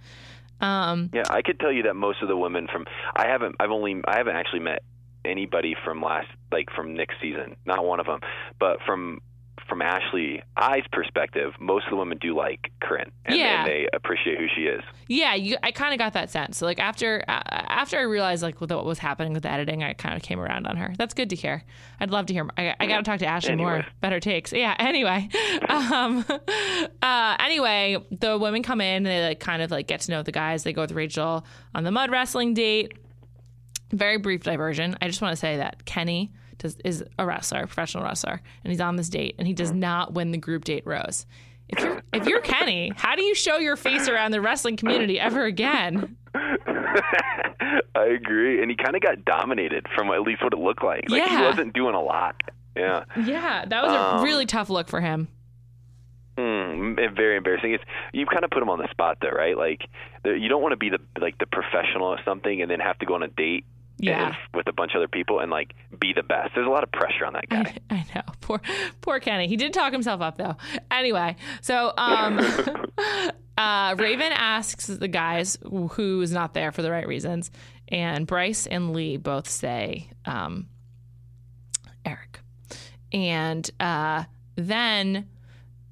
[0.60, 3.72] Um, Yeah, I could tell you that most of the women from I haven't I've
[3.72, 4.84] only I haven't actually met
[5.26, 8.22] anybody from last like from Nick's season, not one of them,
[8.60, 9.22] but from
[9.68, 13.60] from Ashley I's perspective, most of the women do like Corinne and, Yeah.
[13.64, 14.82] and they appreciate who she is.
[15.08, 16.58] yeah, you, I kind of got that sense.
[16.58, 19.94] So like after uh, after I realized like what was happening with the editing, I
[19.94, 20.94] kind of came around on her.
[20.98, 21.64] That's good to hear.
[22.00, 22.48] I'd love to hear.
[22.58, 23.86] I, I got to talk to Ashley more.
[24.02, 24.54] Better takes.
[24.54, 24.76] Yeah.
[24.80, 25.30] Anyway,
[25.70, 26.24] um,
[27.02, 30.24] uh, anyway, the women come in and they like kind of like get to know
[30.24, 30.64] the guys.
[30.64, 32.94] They go with Rachel on the mud wrestling date.
[33.92, 34.98] Very brief diversion.
[35.02, 38.72] I just want to say that Kenny does, is a wrestler, a professional wrestler, and
[38.72, 41.26] he's on this date, and he does not win the group date rose.
[41.70, 45.20] If you're if you're Kenny, how do you show your face around the wrestling community
[45.20, 46.16] ever again?
[46.36, 51.10] I agree, and he kind of got dominated from at least what it looked like.
[51.10, 52.36] Like he wasn't doing a lot.
[52.76, 53.06] Yeah.
[53.22, 55.28] Yeah, that was a Um, really tough look for him.
[56.38, 57.74] Mm, very embarrassing.
[57.74, 59.58] It's you kind of put him on the spot though, right?
[59.58, 59.82] Like
[60.24, 63.00] the, you don't want to be the like the professional or something and then have
[63.00, 63.66] to go on a date
[64.00, 64.36] Yeah.
[64.54, 66.52] with a bunch of other people and like be the best.
[66.54, 67.76] There's a lot of pressure on that guy.
[67.90, 68.62] I, I know, poor
[69.02, 69.48] poor Kenny.
[69.48, 70.56] He did talk himself up though.
[70.92, 72.40] Anyway, so um,
[73.58, 77.50] uh, Raven asks the guys who is not there for the right reasons,
[77.88, 80.68] and Bryce and Lee both say um,
[82.06, 82.40] Eric,
[83.12, 84.24] and uh,
[84.56, 85.28] then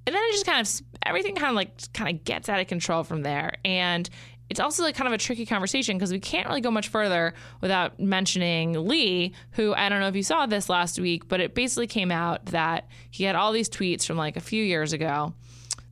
[0.08, 2.68] and then it just kind of everything kind of like kind of gets out of
[2.68, 4.10] control from there and
[4.49, 7.34] it's also like kind of a tricky conversation because we can't really go much further
[7.62, 11.55] without mentioning Lee, who I don't know if you saw this last week, but it
[11.55, 15.34] basically came out that he had all these tweets from like a few years ago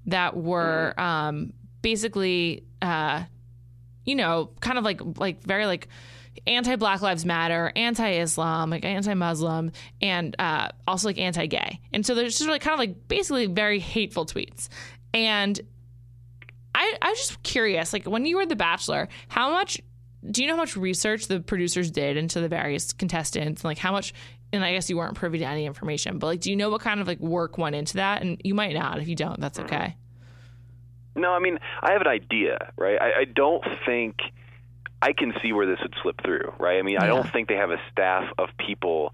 [0.05, 3.23] that were um, basically, uh,
[4.05, 5.87] you know, kind of like like very like
[6.45, 11.79] anti Black Lives Matter, anti Islam, like anti Muslim, and uh, also like anti gay.
[11.91, 14.69] And so there's just like kind of like basically very hateful tweets.
[15.13, 15.59] And
[16.83, 19.81] I, I was just curious, like when you were The Bachelor, how much
[20.29, 23.77] do you know how much research the producers did into the various contestants and like
[23.77, 24.13] how much
[24.53, 26.81] and I guess you weren't privy to any information, but like do you know what
[26.81, 28.21] kind of like work went into that?
[28.21, 28.99] And you might not.
[28.99, 29.73] If you don't, that's mm-hmm.
[29.73, 29.97] okay.
[31.15, 33.01] No, I mean I have an idea, right?
[33.01, 34.17] I, I don't think
[35.01, 36.77] I can see where this would slip through, right?
[36.77, 39.13] I mean I don't think they have a staff of people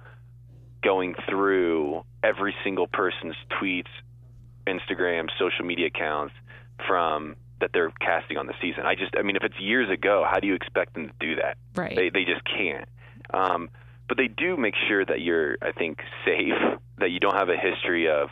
[0.84, 3.90] going through every single person's tweets,
[4.68, 6.34] Instagram, social media accounts
[6.88, 8.86] from that they're casting on the season.
[8.86, 11.36] I just I mean if it's years ago, how do you expect them to do
[11.36, 11.58] that?
[11.76, 11.96] Right.
[11.96, 12.88] They they just can't.
[13.34, 13.70] Um,
[14.08, 16.54] but they do make sure that you're, I think, safe.
[16.98, 18.30] That you don't have a history of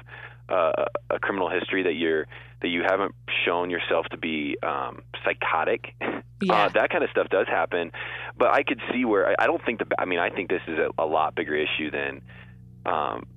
[0.50, 1.84] uh, a criminal history.
[1.84, 2.26] That you're
[2.62, 3.14] that you haven't
[3.46, 5.94] shown yourself to be um, psychotic.
[6.42, 6.54] Yeah.
[6.66, 7.92] Uh, that kind of stuff does happen.
[8.38, 9.86] But I could see where I, I don't think the.
[10.00, 12.22] I mean, I think this is a, a lot bigger issue than.
[12.86, 13.28] Um,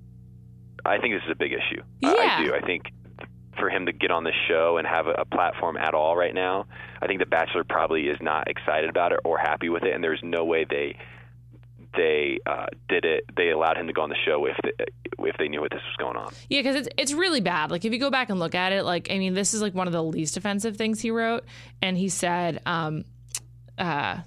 [0.85, 1.83] I think this is a big issue.
[2.03, 2.37] I, Yeah.
[2.39, 2.55] I do.
[2.55, 2.85] I think
[3.61, 6.67] for him to get on the show and have a, platform at all right now,
[7.01, 10.03] I think The Bachelor probably is not excited about it or happy with it, and
[10.03, 10.97] there's no way they
[11.97, 13.25] they uh, did it.
[13.37, 14.85] They allowed him to go on the show if they,
[15.19, 16.33] if they knew what this was going on.
[16.49, 17.71] Yeah, because it's it's really bad.
[17.71, 19.75] Like if you go back and look at it, like I mean, this is like
[19.75, 21.45] one of the least offensive things he wrote,
[21.83, 23.05] and he said, um,
[23.79, 24.19] uh,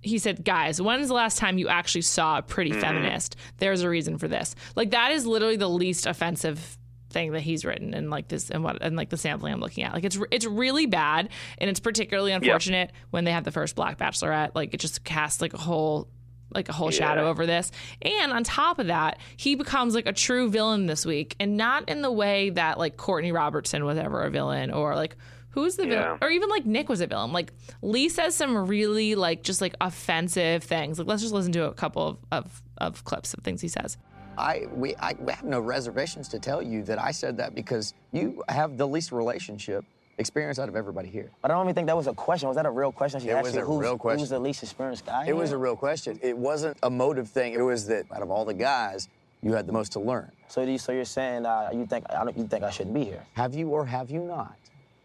[0.00, 3.36] he said, guys, when's the last time you actually saw a pretty feminist?
[3.58, 4.54] There's a reason for this.
[4.74, 6.78] Like that is literally the least offensive
[7.10, 9.84] thing that he's written and like this and what and like the sampling I'm looking
[9.84, 9.92] at.
[9.92, 13.98] Like it's it's really bad and it's particularly unfortunate when they have the first black
[13.98, 14.52] bachelorette.
[14.54, 16.08] Like it just casts like a whole
[16.54, 17.70] like a whole shadow over this.
[18.02, 21.88] And on top of that, he becomes like a true villain this week, and not
[21.88, 25.16] in the way that like Courtney Robertson was ever a villain, or like
[25.50, 27.32] who's the villain, or even like Nick was a villain.
[27.32, 30.98] Like Lee says some really like just like offensive things.
[30.98, 33.96] Like let's just listen to a couple of of, of clips of things he says.
[34.38, 38.42] I we I have no reservations to tell you that I said that because you
[38.48, 39.84] have the least relationship
[40.18, 41.30] experience out of everybody here.
[41.44, 42.48] I don't even think that was a question.
[42.48, 43.20] Was that a real question?
[43.20, 44.20] She It asked was you a who's, real question.
[44.20, 45.26] Who's the least experienced guy?
[45.26, 46.18] It was a real question.
[46.22, 47.52] It wasn't a motive thing.
[47.52, 49.08] It was that out of all the guys,
[49.42, 50.32] you had the most to learn.
[50.48, 53.04] So, you, so you're saying uh, you think I don't, you think I shouldn't be
[53.04, 53.22] here?
[53.34, 54.56] Have you or have you not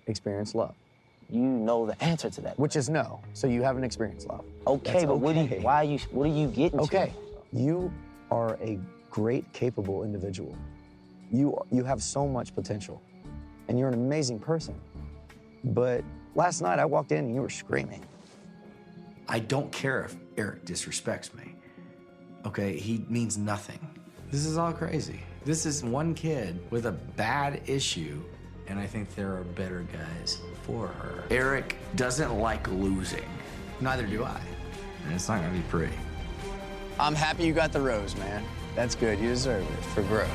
[0.07, 0.75] experienced love?
[1.29, 2.57] You know the answer to that.
[2.59, 3.21] Which is no.
[3.33, 4.45] So you haven't experienced love.
[4.67, 5.99] okay, That's but what do you, why are you?
[6.11, 6.79] What are you getting?
[6.79, 6.83] to?
[6.85, 7.13] Okay,
[7.53, 7.91] you
[8.29, 8.79] are a
[9.11, 10.57] great, capable individual.
[11.31, 13.01] You you have so much potential,
[13.67, 14.75] and you're an amazing person.
[15.63, 16.03] But
[16.33, 18.03] last night I walked in and you were screaming.
[19.27, 21.55] I don't care if Eric disrespects me.
[22.45, 23.79] Okay, he means nothing.
[24.31, 25.21] This is all crazy.
[25.45, 28.21] This is one kid with a bad issue,
[28.67, 31.23] and I think there are better guys for her.
[31.29, 33.29] Eric doesn't like losing.
[33.79, 34.41] Neither do I.
[35.05, 35.97] And it's not gonna be pretty.
[36.99, 38.43] I'm happy you got the rose, man.
[38.75, 39.19] That's good.
[39.19, 40.29] You deserve it for growth.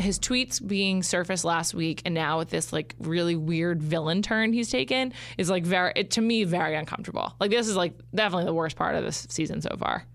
[0.00, 4.50] his tweets being surfaced last week and now with this like really weird villain turn
[4.52, 8.46] he's taken is like very it, to me very uncomfortable like this is like definitely
[8.46, 10.06] the worst part of this season so far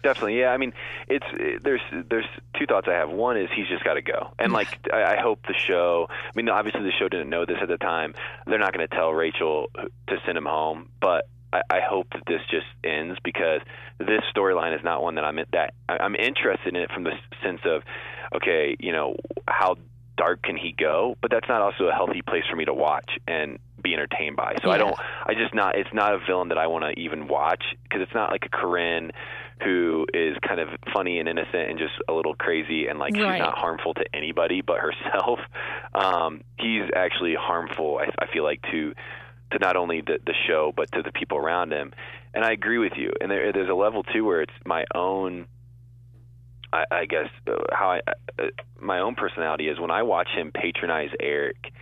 [0.00, 0.50] Definitely, yeah.
[0.50, 0.72] I mean,
[1.08, 1.26] it's
[1.62, 2.24] there's there's
[2.56, 3.10] two thoughts I have.
[3.10, 6.06] One is he's just got to go, and like I, I hope the show.
[6.08, 8.14] I mean, obviously the show didn't know this at the time.
[8.46, 12.22] They're not going to tell Rachel to send him home, but I, I hope that
[12.26, 13.60] this just ends because
[13.98, 17.12] this storyline is not one that I'm that I- I'm interested in it from the
[17.42, 17.82] sense of,
[18.34, 19.76] okay, you know, how
[20.16, 21.16] dark can he go?
[21.22, 24.56] But that's not also a healthy place for me to watch and be entertained by.
[24.62, 24.96] So I don't.
[25.26, 25.76] I just not.
[25.76, 28.48] It's not a villain that I want to even watch because it's not like a
[28.48, 29.12] Corinne
[29.64, 33.38] who is kind of funny and innocent and just a little crazy and like Right.
[33.38, 35.40] she's not harmful to anybody but herself.
[35.94, 37.98] Um, he's actually harmful.
[37.98, 38.94] I, I feel like to
[39.52, 41.92] to not only the the show but to the people around him.
[42.34, 43.12] And I agree with you.
[43.20, 45.46] And there, there's a level too where it's my own.
[46.72, 48.00] I, I guess uh, how I
[48.38, 48.48] uh,
[48.80, 51.72] my own personality is when I watch him patronize Eric.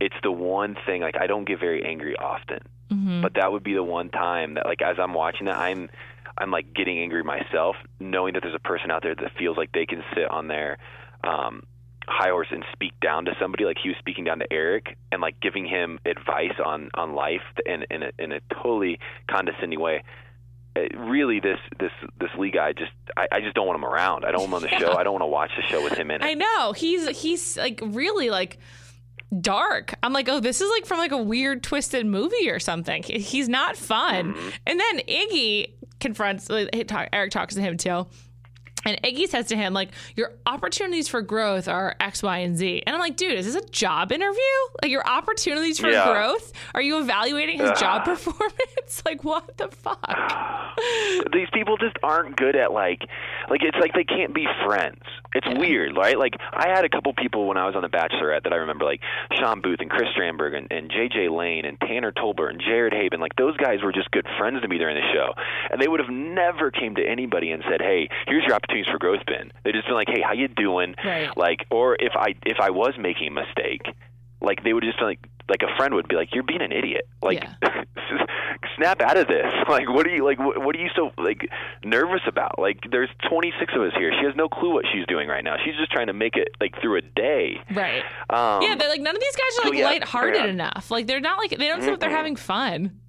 [0.00, 2.60] It's the one thing like I don't get very angry often,
[2.90, 3.22] Mm-hmm.
[3.22, 5.88] but that would be the one time that like as I'm watching that I'm
[6.36, 9.72] I'm like getting angry myself, knowing that there's a person out there that feels like
[9.72, 10.78] they can sit on their
[11.24, 11.62] um,
[12.08, 15.20] high horse and speak down to somebody, like he was speaking down to Eric, and
[15.22, 18.98] like giving him advice on on life in in a, in a totally
[19.28, 20.02] condescending way.
[20.74, 24.24] It, really, this this this Lee guy just I, I just don't want him around.
[24.24, 24.92] I don't want him on the show.
[24.96, 26.24] I don't want to watch the show with him in it.
[26.24, 28.58] i know he's he's like really like
[29.40, 33.02] dark i'm like oh this is like from like a weird twisted movie or something
[33.02, 34.48] He- he's not fun mm-hmm.
[34.66, 38.06] and then iggy confronts like, talk, eric talks to him too
[38.84, 42.82] and Iggy says to him, like, your opportunities for growth are X, Y, and Z.
[42.86, 44.40] And I'm like, dude, is this a job interview?
[44.82, 46.04] Like, your opportunities for Yeah.
[46.12, 46.52] growth?
[46.74, 47.76] Are you evaluating his Ugh.
[47.78, 49.02] job performance?
[49.06, 50.00] like, what the fuck?
[51.32, 53.02] these people just aren't good at like
[53.50, 55.00] like it's like they can't be friends.
[55.34, 56.18] It's weird, right?
[56.18, 58.84] Like I had a couple people when I was on The Bachelorette that I remember,
[58.84, 59.00] like
[59.38, 63.20] Shawn Booth and Chris Strandburg and, and JJ Lane and Tanner Tolbert and Jared Haibon.
[63.20, 65.32] Like those guys were just good friends to me during the show,
[65.70, 68.98] and they would have never came to anybody and said, "Hey, here's your opportunities for
[68.98, 69.52] growth." Bin.
[69.64, 71.34] They just been like, "Hey, how you doing?" Right.
[71.36, 73.82] Like, or if I if I was making a mistake,
[74.40, 75.20] like they would just like
[75.52, 77.44] like a friend would be like, "You're being an idiot." Like,
[78.76, 79.46] snap out of this.
[79.68, 80.38] Like, what are you like?
[80.38, 81.48] What, what are you so like
[81.84, 82.58] nervous about?
[82.58, 84.12] Like, there's 26 of us here.
[84.20, 85.56] She has no clue what she's doing right now.
[85.64, 87.58] She's just trying to make it like through a day.
[87.74, 88.02] Right.
[88.28, 90.50] Um, yeah, they're like, none of these guys are so like yeah, lighthearted yeah.
[90.50, 90.90] enough.
[90.90, 92.16] Like, they're not like, they don't seem like they're Mhm.
[92.16, 93.00] having fun.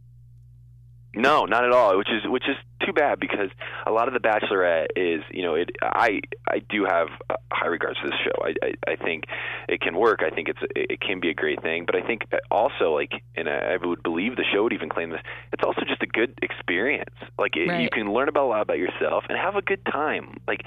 [1.15, 1.97] No, not at all.
[1.97, 2.55] Which is which is
[2.85, 3.49] too bad because
[3.85, 5.69] a lot of the Bachelorette is you know it.
[5.81, 8.43] I I do have uh, high regards for this show.
[8.43, 9.25] I, I I think
[9.69, 10.21] it can work.
[10.23, 11.85] I think it's it can be a great thing.
[11.85, 15.21] But I think also like and I would believe the show would even claim this.
[15.51, 17.15] It's also just a good experience.
[17.37, 20.37] Like it, you can learn about a lot about yourself and have a good time.
[20.47, 20.63] Like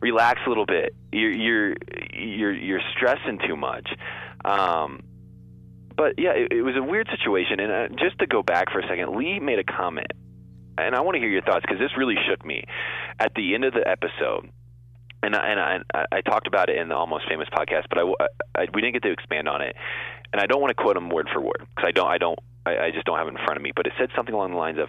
[0.00, 0.94] relax a little bit.
[1.12, 1.74] You're you're
[2.12, 3.88] you're you're stressing too much.
[4.44, 5.02] Um,
[5.98, 7.58] but yeah, it, it was a weird situation.
[7.58, 10.12] And uh, just to go back for a second, Lee made a comment,
[10.78, 12.64] and I want to hear your thoughts because this really shook me.
[13.18, 14.48] At the end of the episode,
[15.24, 18.62] and I, and I, I, talked about it in the Almost Famous podcast, but I,
[18.62, 19.74] I we didn't get to expand on it,
[20.32, 22.38] and I don't want to quote him word for word because I don't I don't.
[22.64, 24.52] I, I just don't have it in front of me, but it said something along
[24.52, 24.88] the lines of,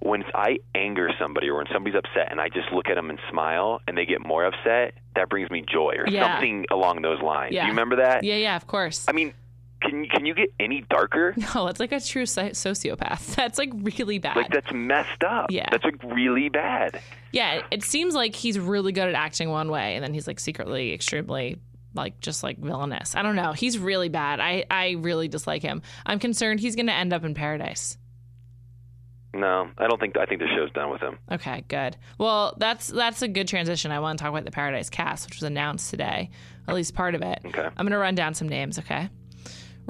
[0.00, 3.18] "When I anger somebody or when somebody's upset, and I just look at them and
[3.30, 6.34] smile, and they get more upset, that brings me joy, or Yeah.
[6.34, 7.64] something along those lines." Yeah.
[7.64, 8.24] You remember that?
[8.24, 9.06] Yeah, yeah, of course.
[9.08, 9.32] I mean,
[9.80, 11.34] can can you get any darker?
[11.54, 13.34] No, it's like a true sociopath.
[13.34, 14.36] That's like really bad.
[14.36, 15.50] Like that's messed up.
[15.50, 15.68] Yeah.
[15.70, 17.00] That's like really bad.
[17.32, 20.26] yeah, it, it seems like he's really good at acting one way, and then he's
[20.26, 21.58] like secretly extremely
[21.94, 23.16] like just like villainous.
[23.16, 23.52] I don't know.
[23.52, 24.40] He's really bad.
[24.40, 25.82] I I really dislike him.
[26.06, 27.96] I'm concerned he's going to end up in paradise.
[29.32, 31.18] No, I don't think I think the show's done with him.
[31.30, 31.96] Okay, good.
[32.18, 33.92] Well, that's that's a good transition.
[33.92, 36.30] I want to talk about the Paradise cast, which was announced today,
[36.66, 37.38] at least part of it.
[37.46, 37.62] Okay.
[37.64, 39.08] I'm going to run down some names, okay?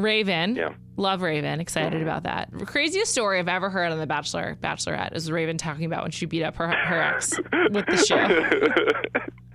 [0.01, 0.57] Raven.
[0.57, 0.73] Yeah.
[0.97, 1.61] Love Raven.
[1.61, 2.51] Excited about that.
[2.67, 6.27] Craziest story I've ever heard on The Bachelor, Bachelorette is Raven talking about when she
[6.27, 7.37] beat up her, her ex
[7.71, 8.17] with the show.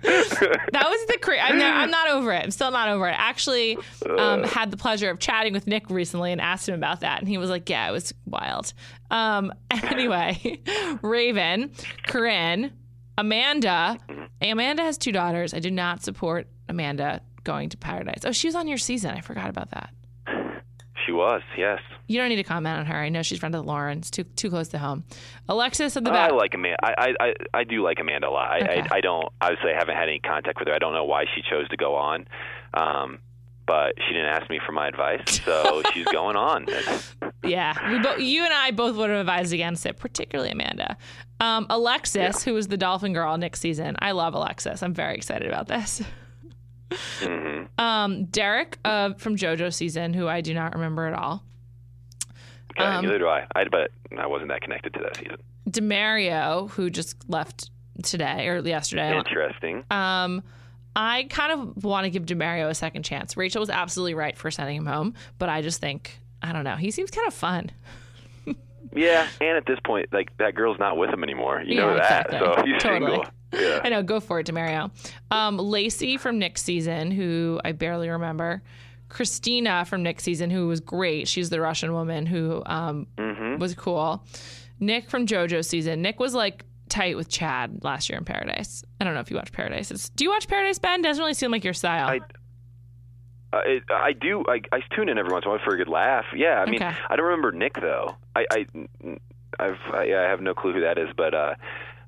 [0.02, 2.42] that was the cra- I'm, not, I'm not over it.
[2.42, 3.14] I'm still not over it.
[3.16, 3.78] Actually,
[4.18, 7.28] um, had the pleasure of chatting with Nick recently and asked him about that, and
[7.28, 8.72] he was like, "Yeah, it was wild."
[9.10, 10.60] Um, anyway,
[11.02, 11.72] Raven,
[12.06, 12.72] Corinne,
[13.18, 13.98] Amanda.
[14.42, 15.54] Amanda has two daughters.
[15.54, 18.22] I do not support Amanda going to paradise.
[18.24, 19.12] Oh, she was on your season.
[19.12, 19.90] I forgot about that.
[21.06, 21.80] She was, yes.
[22.08, 22.96] You don't need to comment on her.
[22.96, 23.98] I know she's friend of Lauren.
[23.98, 25.04] It's too too close to home.
[25.48, 26.30] Alexis of the back.
[26.32, 26.76] I like Amanda.
[26.84, 28.50] I, I I I do like Amanda a lot.
[28.50, 28.86] I, Okay.
[28.90, 30.74] I I don't obviously I haven't had any contact with her.
[30.74, 32.26] I don't know why she chose to go on,
[32.74, 33.18] um,
[33.66, 36.66] but she didn't ask me for my advice, so she's going on.
[37.44, 40.96] Yeah, we bo- you and I both would have advised against it, particularly Amanda.
[41.38, 43.94] Um, Alexis, who was the Dolphin girl Nick's season.
[44.00, 44.82] I love Alexis.
[44.82, 46.02] I'm very excited about this.
[46.90, 47.68] Mhm.
[47.78, 51.42] Um, Derek uh, from JoJo season, who I do not remember at all.
[52.72, 53.46] Okay, Um, neither do I.
[53.54, 53.64] I.
[53.64, 55.36] But I wasn't that connected to that season.
[55.68, 57.70] Demario, who just left
[58.02, 59.16] today or yesterday.
[59.16, 59.82] Interesting.
[59.90, 60.42] Um,
[60.94, 63.36] I kind of want to give Demario a second chance.
[63.36, 66.76] Rachel was absolutely right for sending him home, but I just think I don't know.
[66.76, 67.70] He seems kind of fun.
[68.94, 71.60] Yeah, and at this point, like that girl's not with him anymore.
[71.60, 72.38] You Yeah, know that, exactly.
[72.38, 73.10] so he's Totally.
[73.10, 73.24] single.
[73.58, 73.80] Yeah.
[73.84, 74.02] I know.
[74.02, 74.90] Go for it, Demario.
[75.30, 78.62] Um, Lacey from Nick's season, who I barely remember.
[79.08, 81.28] Kristina from Nick's season, who was great.
[81.28, 83.58] She's the Russian woman who um, Mm-hmm.
[83.58, 84.24] was cool.
[84.80, 86.02] Nick from JoJo season.
[86.02, 88.84] Nick was like tight with Chad last year in Paradise.
[89.00, 89.90] I don't know if you watch Paradise.
[89.90, 91.02] It's, do you watch Paradise, Ben?
[91.02, 92.08] Doesn't really seem like your style.
[92.08, 92.20] I,
[93.52, 94.44] Uh, it, I do.
[94.48, 96.24] I, I tune in every once in a while for a good laugh.
[96.34, 96.94] Yeah, I mean, Okay.
[97.08, 98.16] I don't remember Nick though.
[98.34, 98.66] I, I,
[99.58, 101.54] I've, I, I have no clue who that is, but uh,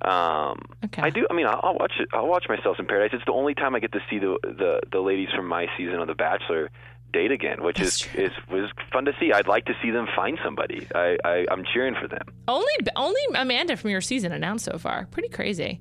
[0.02, 1.02] um, Okay.
[1.02, 1.26] I do.
[1.30, 2.08] I mean, I'll, I'll watch it.
[2.12, 3.10] I'll watch myself in Paradise.
[3.14, 5.96] It's the only time I get to see the the, the ladies from my season
[6.00, 6.70] of The Bachelor
[7.12, 8.24] date again, which That's is true.
[8.24, 9.32] is was fun to see.
[9.32, 10.86] I'd like to see them find somebody.
[10.94, 12.26] I, I I'm cheering for them.
[12.46, 15.06] Only only Amanda from your season announced so far.
[15.06, 15.80] Pretty crazy.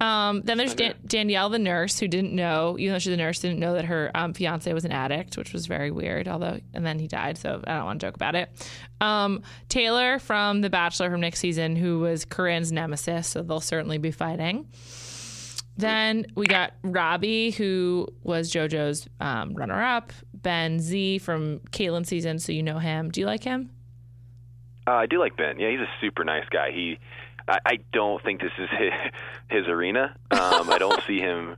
[0.00, 3.40] Um, then there's Dan- Danielle, the nurse, who didn't know, even though she's a nurse,
[3.40, 6.26] didn't know that her um, fiance was an addict, which was very weird.
[6.26, 8.50] Although, and then he died, so I don't want to joke about it.
[9.00, 13.98] Um, Taylor from The Bachelor from Nick's season, who was Corinne's nemesis, so they'll certainly
[13.98, 14.68] be fighting.
[15.76, 20.12] Then we got Robby, who was JoJo's um, runner-up.
[20.34, 23.10] Ben Z from Kaitlyn season, so you know him.
[23.10, 23.70] Do you like him?
[24.86, 25.58] Uh, I do like Ben.
[25.58, 26.70] Yeah, he's a super nice guy.
[26.72, 26.98] He,
[27.50, 28.92] I, I don't think this is his,
[29.50, 30.14] his arena.
[30.30, 31.56] Um, I don't see him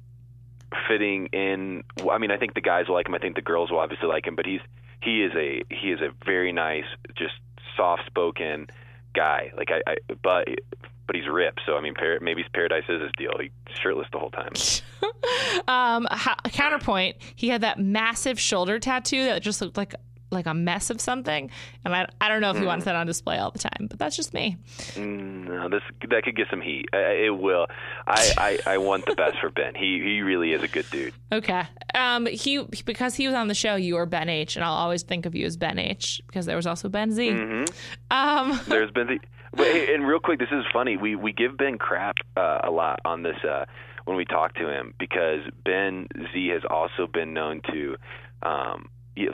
[0.89, 1.85] fitting in.
[2.11, 3.15] I mean, I think the guys will like him.
[3.15, 4.35] I think the girls will obviously like him.
[4.35, 4.61] But he's
[5.03, 6.87] he is a he is a very nice,
[7.17, 7.35] just
[7.77, 8.69] soft spoken
[9.15, 9.53] guy.
[9.57, 10.49] Like I, I but
[11.07, 11.61] but he's ripped.
[11.67, 13.33] So I mean, par- maybe Paradise is his deal.
[13.41, 13.51] He's
[13.83, 14.53] shirtless the whole time.
[15.69, 19.95] um, ha- counterpoint, he had that massive shoulder tattoo that just looked like
[20.33, 21.51] like a mess of something,
[21.85, 23.99] and I, I don't know if he wants that on display all the time, but
[23.99, 24.57] that's just me.
[24.95, 26.87] Mm, No, this that could get some heat.
[26.93, 27.67] Uh, it will.
[28.07, 28.33] I,
[28.67, 29.75] I I want the best for Ben.
[29.75, 31.15] He he really is a good dude.
[31.31, 31.63] Okay,
[31.95, 35.03] um, he because he was on the show, you were Ben H, and I'll always
[35.03, 37.29] think of you as Ben H because there was also Ben Z.
[37.31, 37.65] Mm-hmm.
[38.11, 39.19] Um, There's been the,
[39.55, 40.97] but, hey, and real quick, this is funny.
[40.97, 43.65] We we give Ben crap uh, a lot on this uh,
[44.05, 47.97] when we talk to him because Ben Z has also been known to,
[48.43, 48.89] um,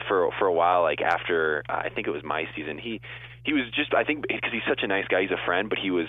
[0.07, 3.01] for for a while, like after uh, I think it was my season, he
[3.45, 5.79] he was just I think because he's such a nice guy, he's a friend, but
[5.79, 6.07] he was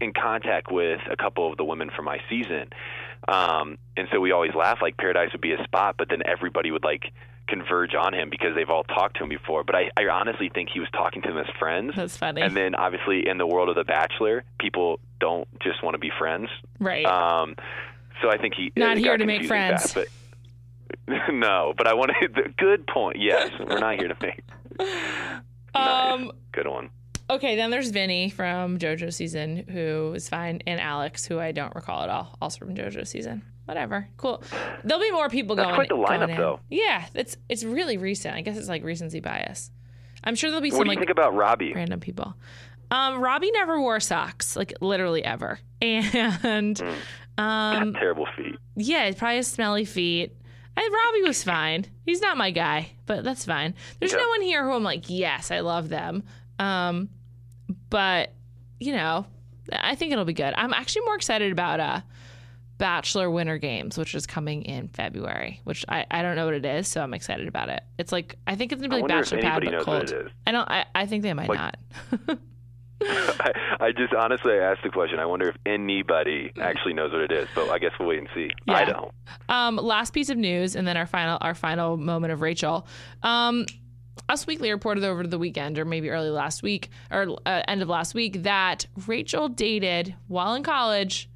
[0.00, 2.68] in contact with a couple of the women from my season.
[3.28, 6.70] Um, and so we always laugh like Paradise would be a spot, but then everybody
[6.70, 7.12] would like
[7.48, 9.64] converge on him because they've all talked to him before.
[9.64, 11.94] But I, I honestly think he was talking to them as friends.
[11.96, 12.42] That's funny.
[12.42, 16.10] And then obviously in the world of The Bachelor, people don't just want to be
[16.18, 16.48] friends.
[16.78, 17.06] right.
[17.06, 17.56] Um,
[18.22, 19.92] so I think he Not here to make friends.
[19.92, 20.08] That, but
[21.32, 22.28] no, but I want to.
[22.58, 23.16] Good point.
[23.20, 24.42] Yes, we're not here to make.
[25.74, 26.12] Nice.
[26.14, 26.88] um, Good one.
[27.28, 31.74] okay, then there's Vinny from JoJo season, who is fine, and Alex, who I don't
[31.74, 33.42] recall at all, also from JoJo season.
[33.66, 34.42] Whatever, cool.
[34.84, 35.74] There'll be more people That's going.
[35.76, 36.60] quite the lineup, though.
[36.70, 38.34] Yeah, it's it's really recent.
[38.36, 39.70] I guess it's like recency bias.
[40.24, 41.74] I'm sure there'll be What some do you like think about Robby?
[41.74, 42.34] random people.
[42.90, 46.80] Um, Robby never wore socks, like literally ever, and
[47.36, 48.56] um, Terrible feet.
[48.76, 50.34] yeah, probably has smelly feet.
[50.76, 51.86] I, Robby was fine.
[52.04, 53.74] He's not my guy, but that's fine.
[53.98, 54.22] There's Okay.
[54.22, 56.22] no one here who I'm like, yes, I love them.
[56.58, 57.08] Um,
[57.90, 58.32] but
[58.78, 59.26] you know,
[59.72, 60.52] I think it'll be good.
[60.56, 62.00] I'm actually more excited about uh,
[62.78, 65.60] Bachelor Winter Games, which is coming in February.
[65.64, 67.82] Which I, I don't know what it is, so I'm excited about it.
[67.98, 69.86] It's like I think it's gonna be like Bachelor Pad, but cold.
[69.86, 70.32] what it is.
[70.46, 70.68] I don't.
[70.70, 72.38] I, I think they might Like- not.
[73.02, 75.18] I, I just honestly I asked the question.
[75.18, 78.28] I wonder if anybody actually knows what it is, but I guess we'll wait and
[78.34, 78.50] see.
[78.68, 79.12] I don't.
[79.48, 82.86] Um, last piece of news, and then our final our final moment of Rachel.
[83.22, 83.66] Um,
[84.28, 87.88] Us Weekly reported over the weekend, or maybe early last week, or uh, end of
[87.88, 91.28] last week, that Rachel dated while in college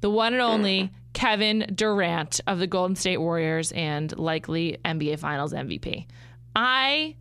[0.00, 5.52] the one and only Kevin Durant of the Golden State Warriors and likely NBA Finals
[5.52, 6.06] MVP.
[6.54, 7.16] I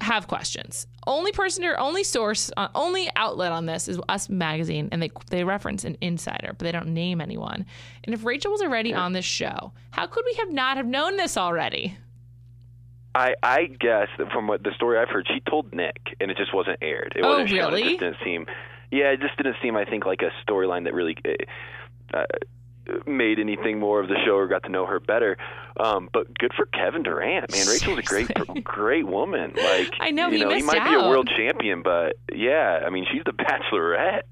[0.00, 0.86] have questions.
[1.06, 5.10] Only person or only source, uh, only outlet on this is Us Magazine, and they
[5.30, 7.66] they reference an insider, but they don't name anyone.
[8.04, 11.16] And if Rachel was already on this show, how could we have not have known
[11.16, 11.96] this already?
[13.14, 16.36] I I guess that from what the story I've heard, she told Nick, and it
[16.36, 17.12] just wasn't aired.
[17.16, 17.74] It Oh, wasn't shown.
[17.74, 18.46] It just didn't seem.
[18.90, 19.76] Yeah, it just didn't seem.
[19.76, 21.16] I think like a storyline that really.
[22.12, 22.24] Uh,
[23.06, 25.36] made anything more of the show or got to know her better
[25.78, 28.28] um but good for Kevin Durant man Rachel's a great
[28.64, 32.16] great woman like I know, you he know he might be a world champion but
[32.32, 34.22] yeah I mean she's the bachelorette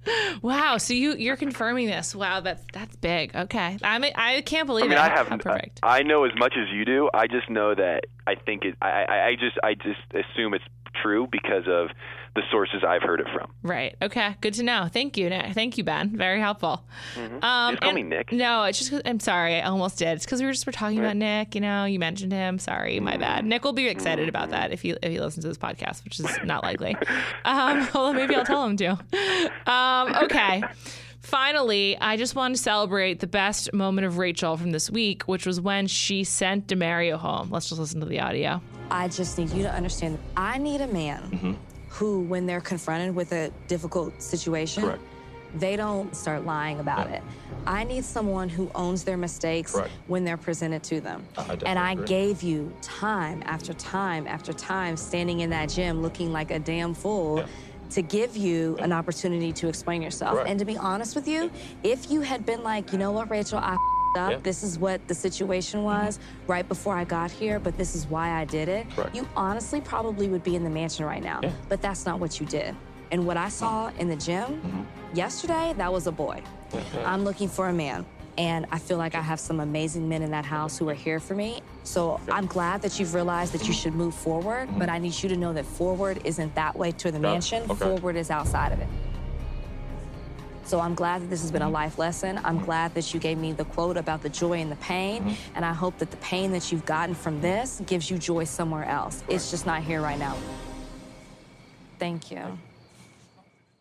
[0.43, 0.79] Wow.
[0.79, 2.15] So you you're confirming this?
[2.15, 3.35] Wow, that's that's big.
[3.35, 3.79] Okay.
[3.83, 5.01] I mean, I can't believe I mean, it.
[5.01, 5.81] I have How perfect.
[5.83, 7.11] I know as much as you do.
[7.13, 8.77] I just know that I think it.
[8.81, 10.65] I, I, I just I just assume it's
[11.03, 11.89] true because of
[12.35, 13.51] the sources I've heard it from.
[13.63, 13.97] Right.
[14.03, 14.37] Okay.
[14.41, 14.89] Good to know.
[14.93, 15.29] Thank you.
[15.29, 15.55] Nick.
[15.55, 16.17] Thank you, Ben.
[16.17, 16.85] Very helpful.
[17.17, 18.33] Um, Just call me Nick.
[18.33, 18.91] No, it's just.
[18.91, 19.57] 'cause- I'm sorry.
[19.61, 20.09] I almost did.
[20.17, 21.55] It's because we were just were talking about Nick.
[21.55, 22.59] You know, you mentioned him.
[22.59, 23.45] Sorry, my bad.
[23.45, 26.21] Nick will be excited about that if he if he listens to this podcast, which
[26.21, 26.97] is not likely.
[27.45, 28.91] Um, well, maybe I'll tell him to.
[29.67, 30.63] Um, okay.
[31.21, 35.45] Finally, I just want to celebrate the best moment of Rachel from this week, which
[35.47, 37.51] was when she sent Demario home.
[37.51, 38.63] Let's just listen to the audio.
[38.91, 41.59] I just need you to understand I need a man
[41.99, 45.03] who, when they're confronted with a difficult situation, Correct.
[45.57, 47.23] they don't start lying about it.
[47.67, 49.77] I need someone who owns their mistakes
[50.07, 51.27] when they're presented to them.
[51.37, 52.07] I and I agree.
[52.07, 56.95] gave you time after time after time standing in that gym looking like a damn
[56.95, 57.45] fool.
[57.93, 60.35] To give you an opportunity to explain yourself.
[60.35, 60.51] Correct.
[60.51, 61.51] And to be honest with you,
[61.83, 63.79] if you had been like, you know what, Rachel, I
[64.17, 64.31] up.
[64.31, 64.39] Yeah.
[64.43, 68.31] This is what the situation was right before I got here, but this is why
[68.31, 68.89] I did it.
[68.91, 69.15] Correct.
[69.15, 72.47] You honestly probably would be in the mansion right now, but that's not what you
[72.47, 72.75] did.
[73.11, 75.17] And what I saw in the gym mm-hmm.
[75.17, 76.43] yesterday, that was a boy.
[77.05, 78.05] I'm looking for a man.
[78.37, 81.19] And I feel like I have some amazing men in that house who are here
[81.19, 81.61] for me.
[81.83, 84.91] So I'm glad that you've realized that you should move forward, but mm-hmm.
[84.91, 87.65] I need you to know that forward isn't that way to the mansion.
[87.69, 87.75] okay.
[87.75, 88.87] Forward is outside of it.
[90.69, 91.73] So I'm glad that this has been a mm-hmm.
[91.73, 92.39] life lesson.
[92.45, 95.23] I'm glad that you gave me the quote about the joy and the pain.
[95.23, 95.57] Mm-hmm.
[95.57, 98.85] And I hope that the pain that you've gotten from this gives you joy somewhere
[98.85, 99.25] else.
[99.29, 100.37] It's just not here right now.
[101.99, 102.59] Thank you.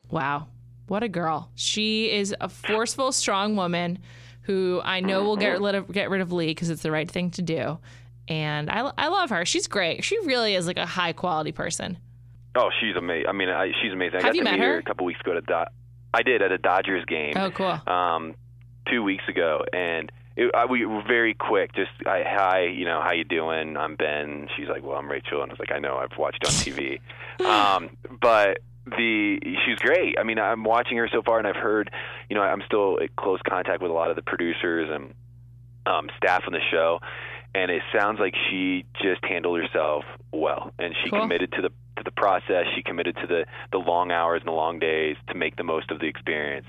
[0.09, 0.47] Wow.
[0.88, 1.51] What a girl.
[1.55, 3.99] She is a forceful, strong woman
[4.43, 7.11] who I know will get rid of, get rid of Lee because it's the right
[7.11, 7.79] thing to do.
[8.29, 9.45] And I, I love her.
[9.45, 10.05] She's great.
[10.05, 11.97] She really is like a high quality person.
[12.55, 13.27] Oh, she's amazing.
[13.27, 14.19] I mean, I, she's amazing.
[14.19, 14.73] I Have got you to met meet her?
[14.75, 14.77] her?
[14.77, 15.31] a couple weeks ago.
[15.31, 15.71] At a Do-
[16.18, 17.34] I did at a Dodgers game.
[17.36, 17.80] Oh, cool.
[17.86, 18.34] Um,
[18.89, 21.76] two weeks ago, and it, I, we were very quick.
[21.76, 23.78] Just I, hi, you know, how you doing?
[23.78, 24.47] I'm Ben.
[24.57, 26.99] She's like, well, I'm Rachel, and I was like, I know, I've watched on TV.
[27.45, 30.18] um, but the she's great.
[30.18, 31.91] I mean, I'm watching her so far, and I've heard,
[32.30, 35.13] you know, I'm still in close contact with a lot of the producers and
[35.86, 36.99] um, staff on the show,
[37.53, 41.22] and it sounds like she just handled herself well, and she Cool.
[41.22, 42.65] committed to the to the process.
[42.75, 45.91] She committed to the the long hours and the long days to make the most
[45.91, 46.65] of the experience.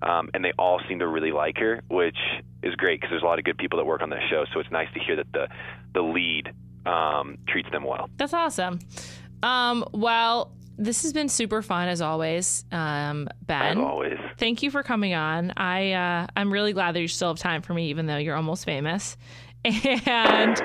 [0.00, 2.18] Um, and they all seem to really like her, which
[2.62, 4.44] is great because there's a lot of good people that work on this show.
[4.54, 5.48] So it's nice to hear that the
[5.92, 6.52] the lead
[6.86, 8.08] um, treats them well.
[8.16, 8.78] That's awesome.
[9.42, 13.78] Um, well, this has been super fun as always, um, Ben.
[13.78, 14.18] As always.
[14.38, 15.52] Thank you for coming on.
[15.56, 18.36] I uh, I'm really glad that you still have time for me, even though you're
[18.36, 19.16] almost famous.
[19.64, 20.60] And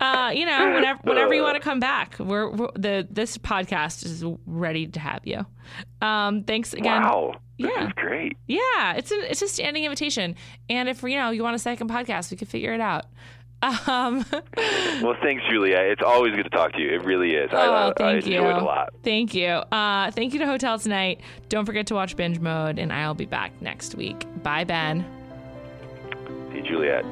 [0.00, 4.04] uh, you know, whenever whenever you want to come back, we're, we're the this podcast
[4.04, 5.44] is ready to have you.
[6.00, 7.02] Um, thanks again.
[7.02, 7.90] wow, Yeah.
[7.96, 8.36] great.
[8.46, 10.34] Yeah, it's a it's a standing invitation.
[10.68, 13.06] And if you know you want a second podcast, we could figure it out.
[13.62, 14.24] Um,
[15.02, 15.76] Well, thanks, Julia.
[15.78, 16.88] It's always good to talk to you.
[16.94, 17.50] It really is.
[17.52, 18.48] I, oh, I, I thank enjoy you.
[18.48, 18.94] it a lot.
[19.02, 19.46] Thank you.
[19.48, 21.20] Uh, thank you to Hotel Tonight.
[21.48, 24.24] Don't forget to watch Binge Mode, and I'll be back next week.
[24.42, 25.04] Bye, Ben.
[26.50, 27.04] See you, Juliet.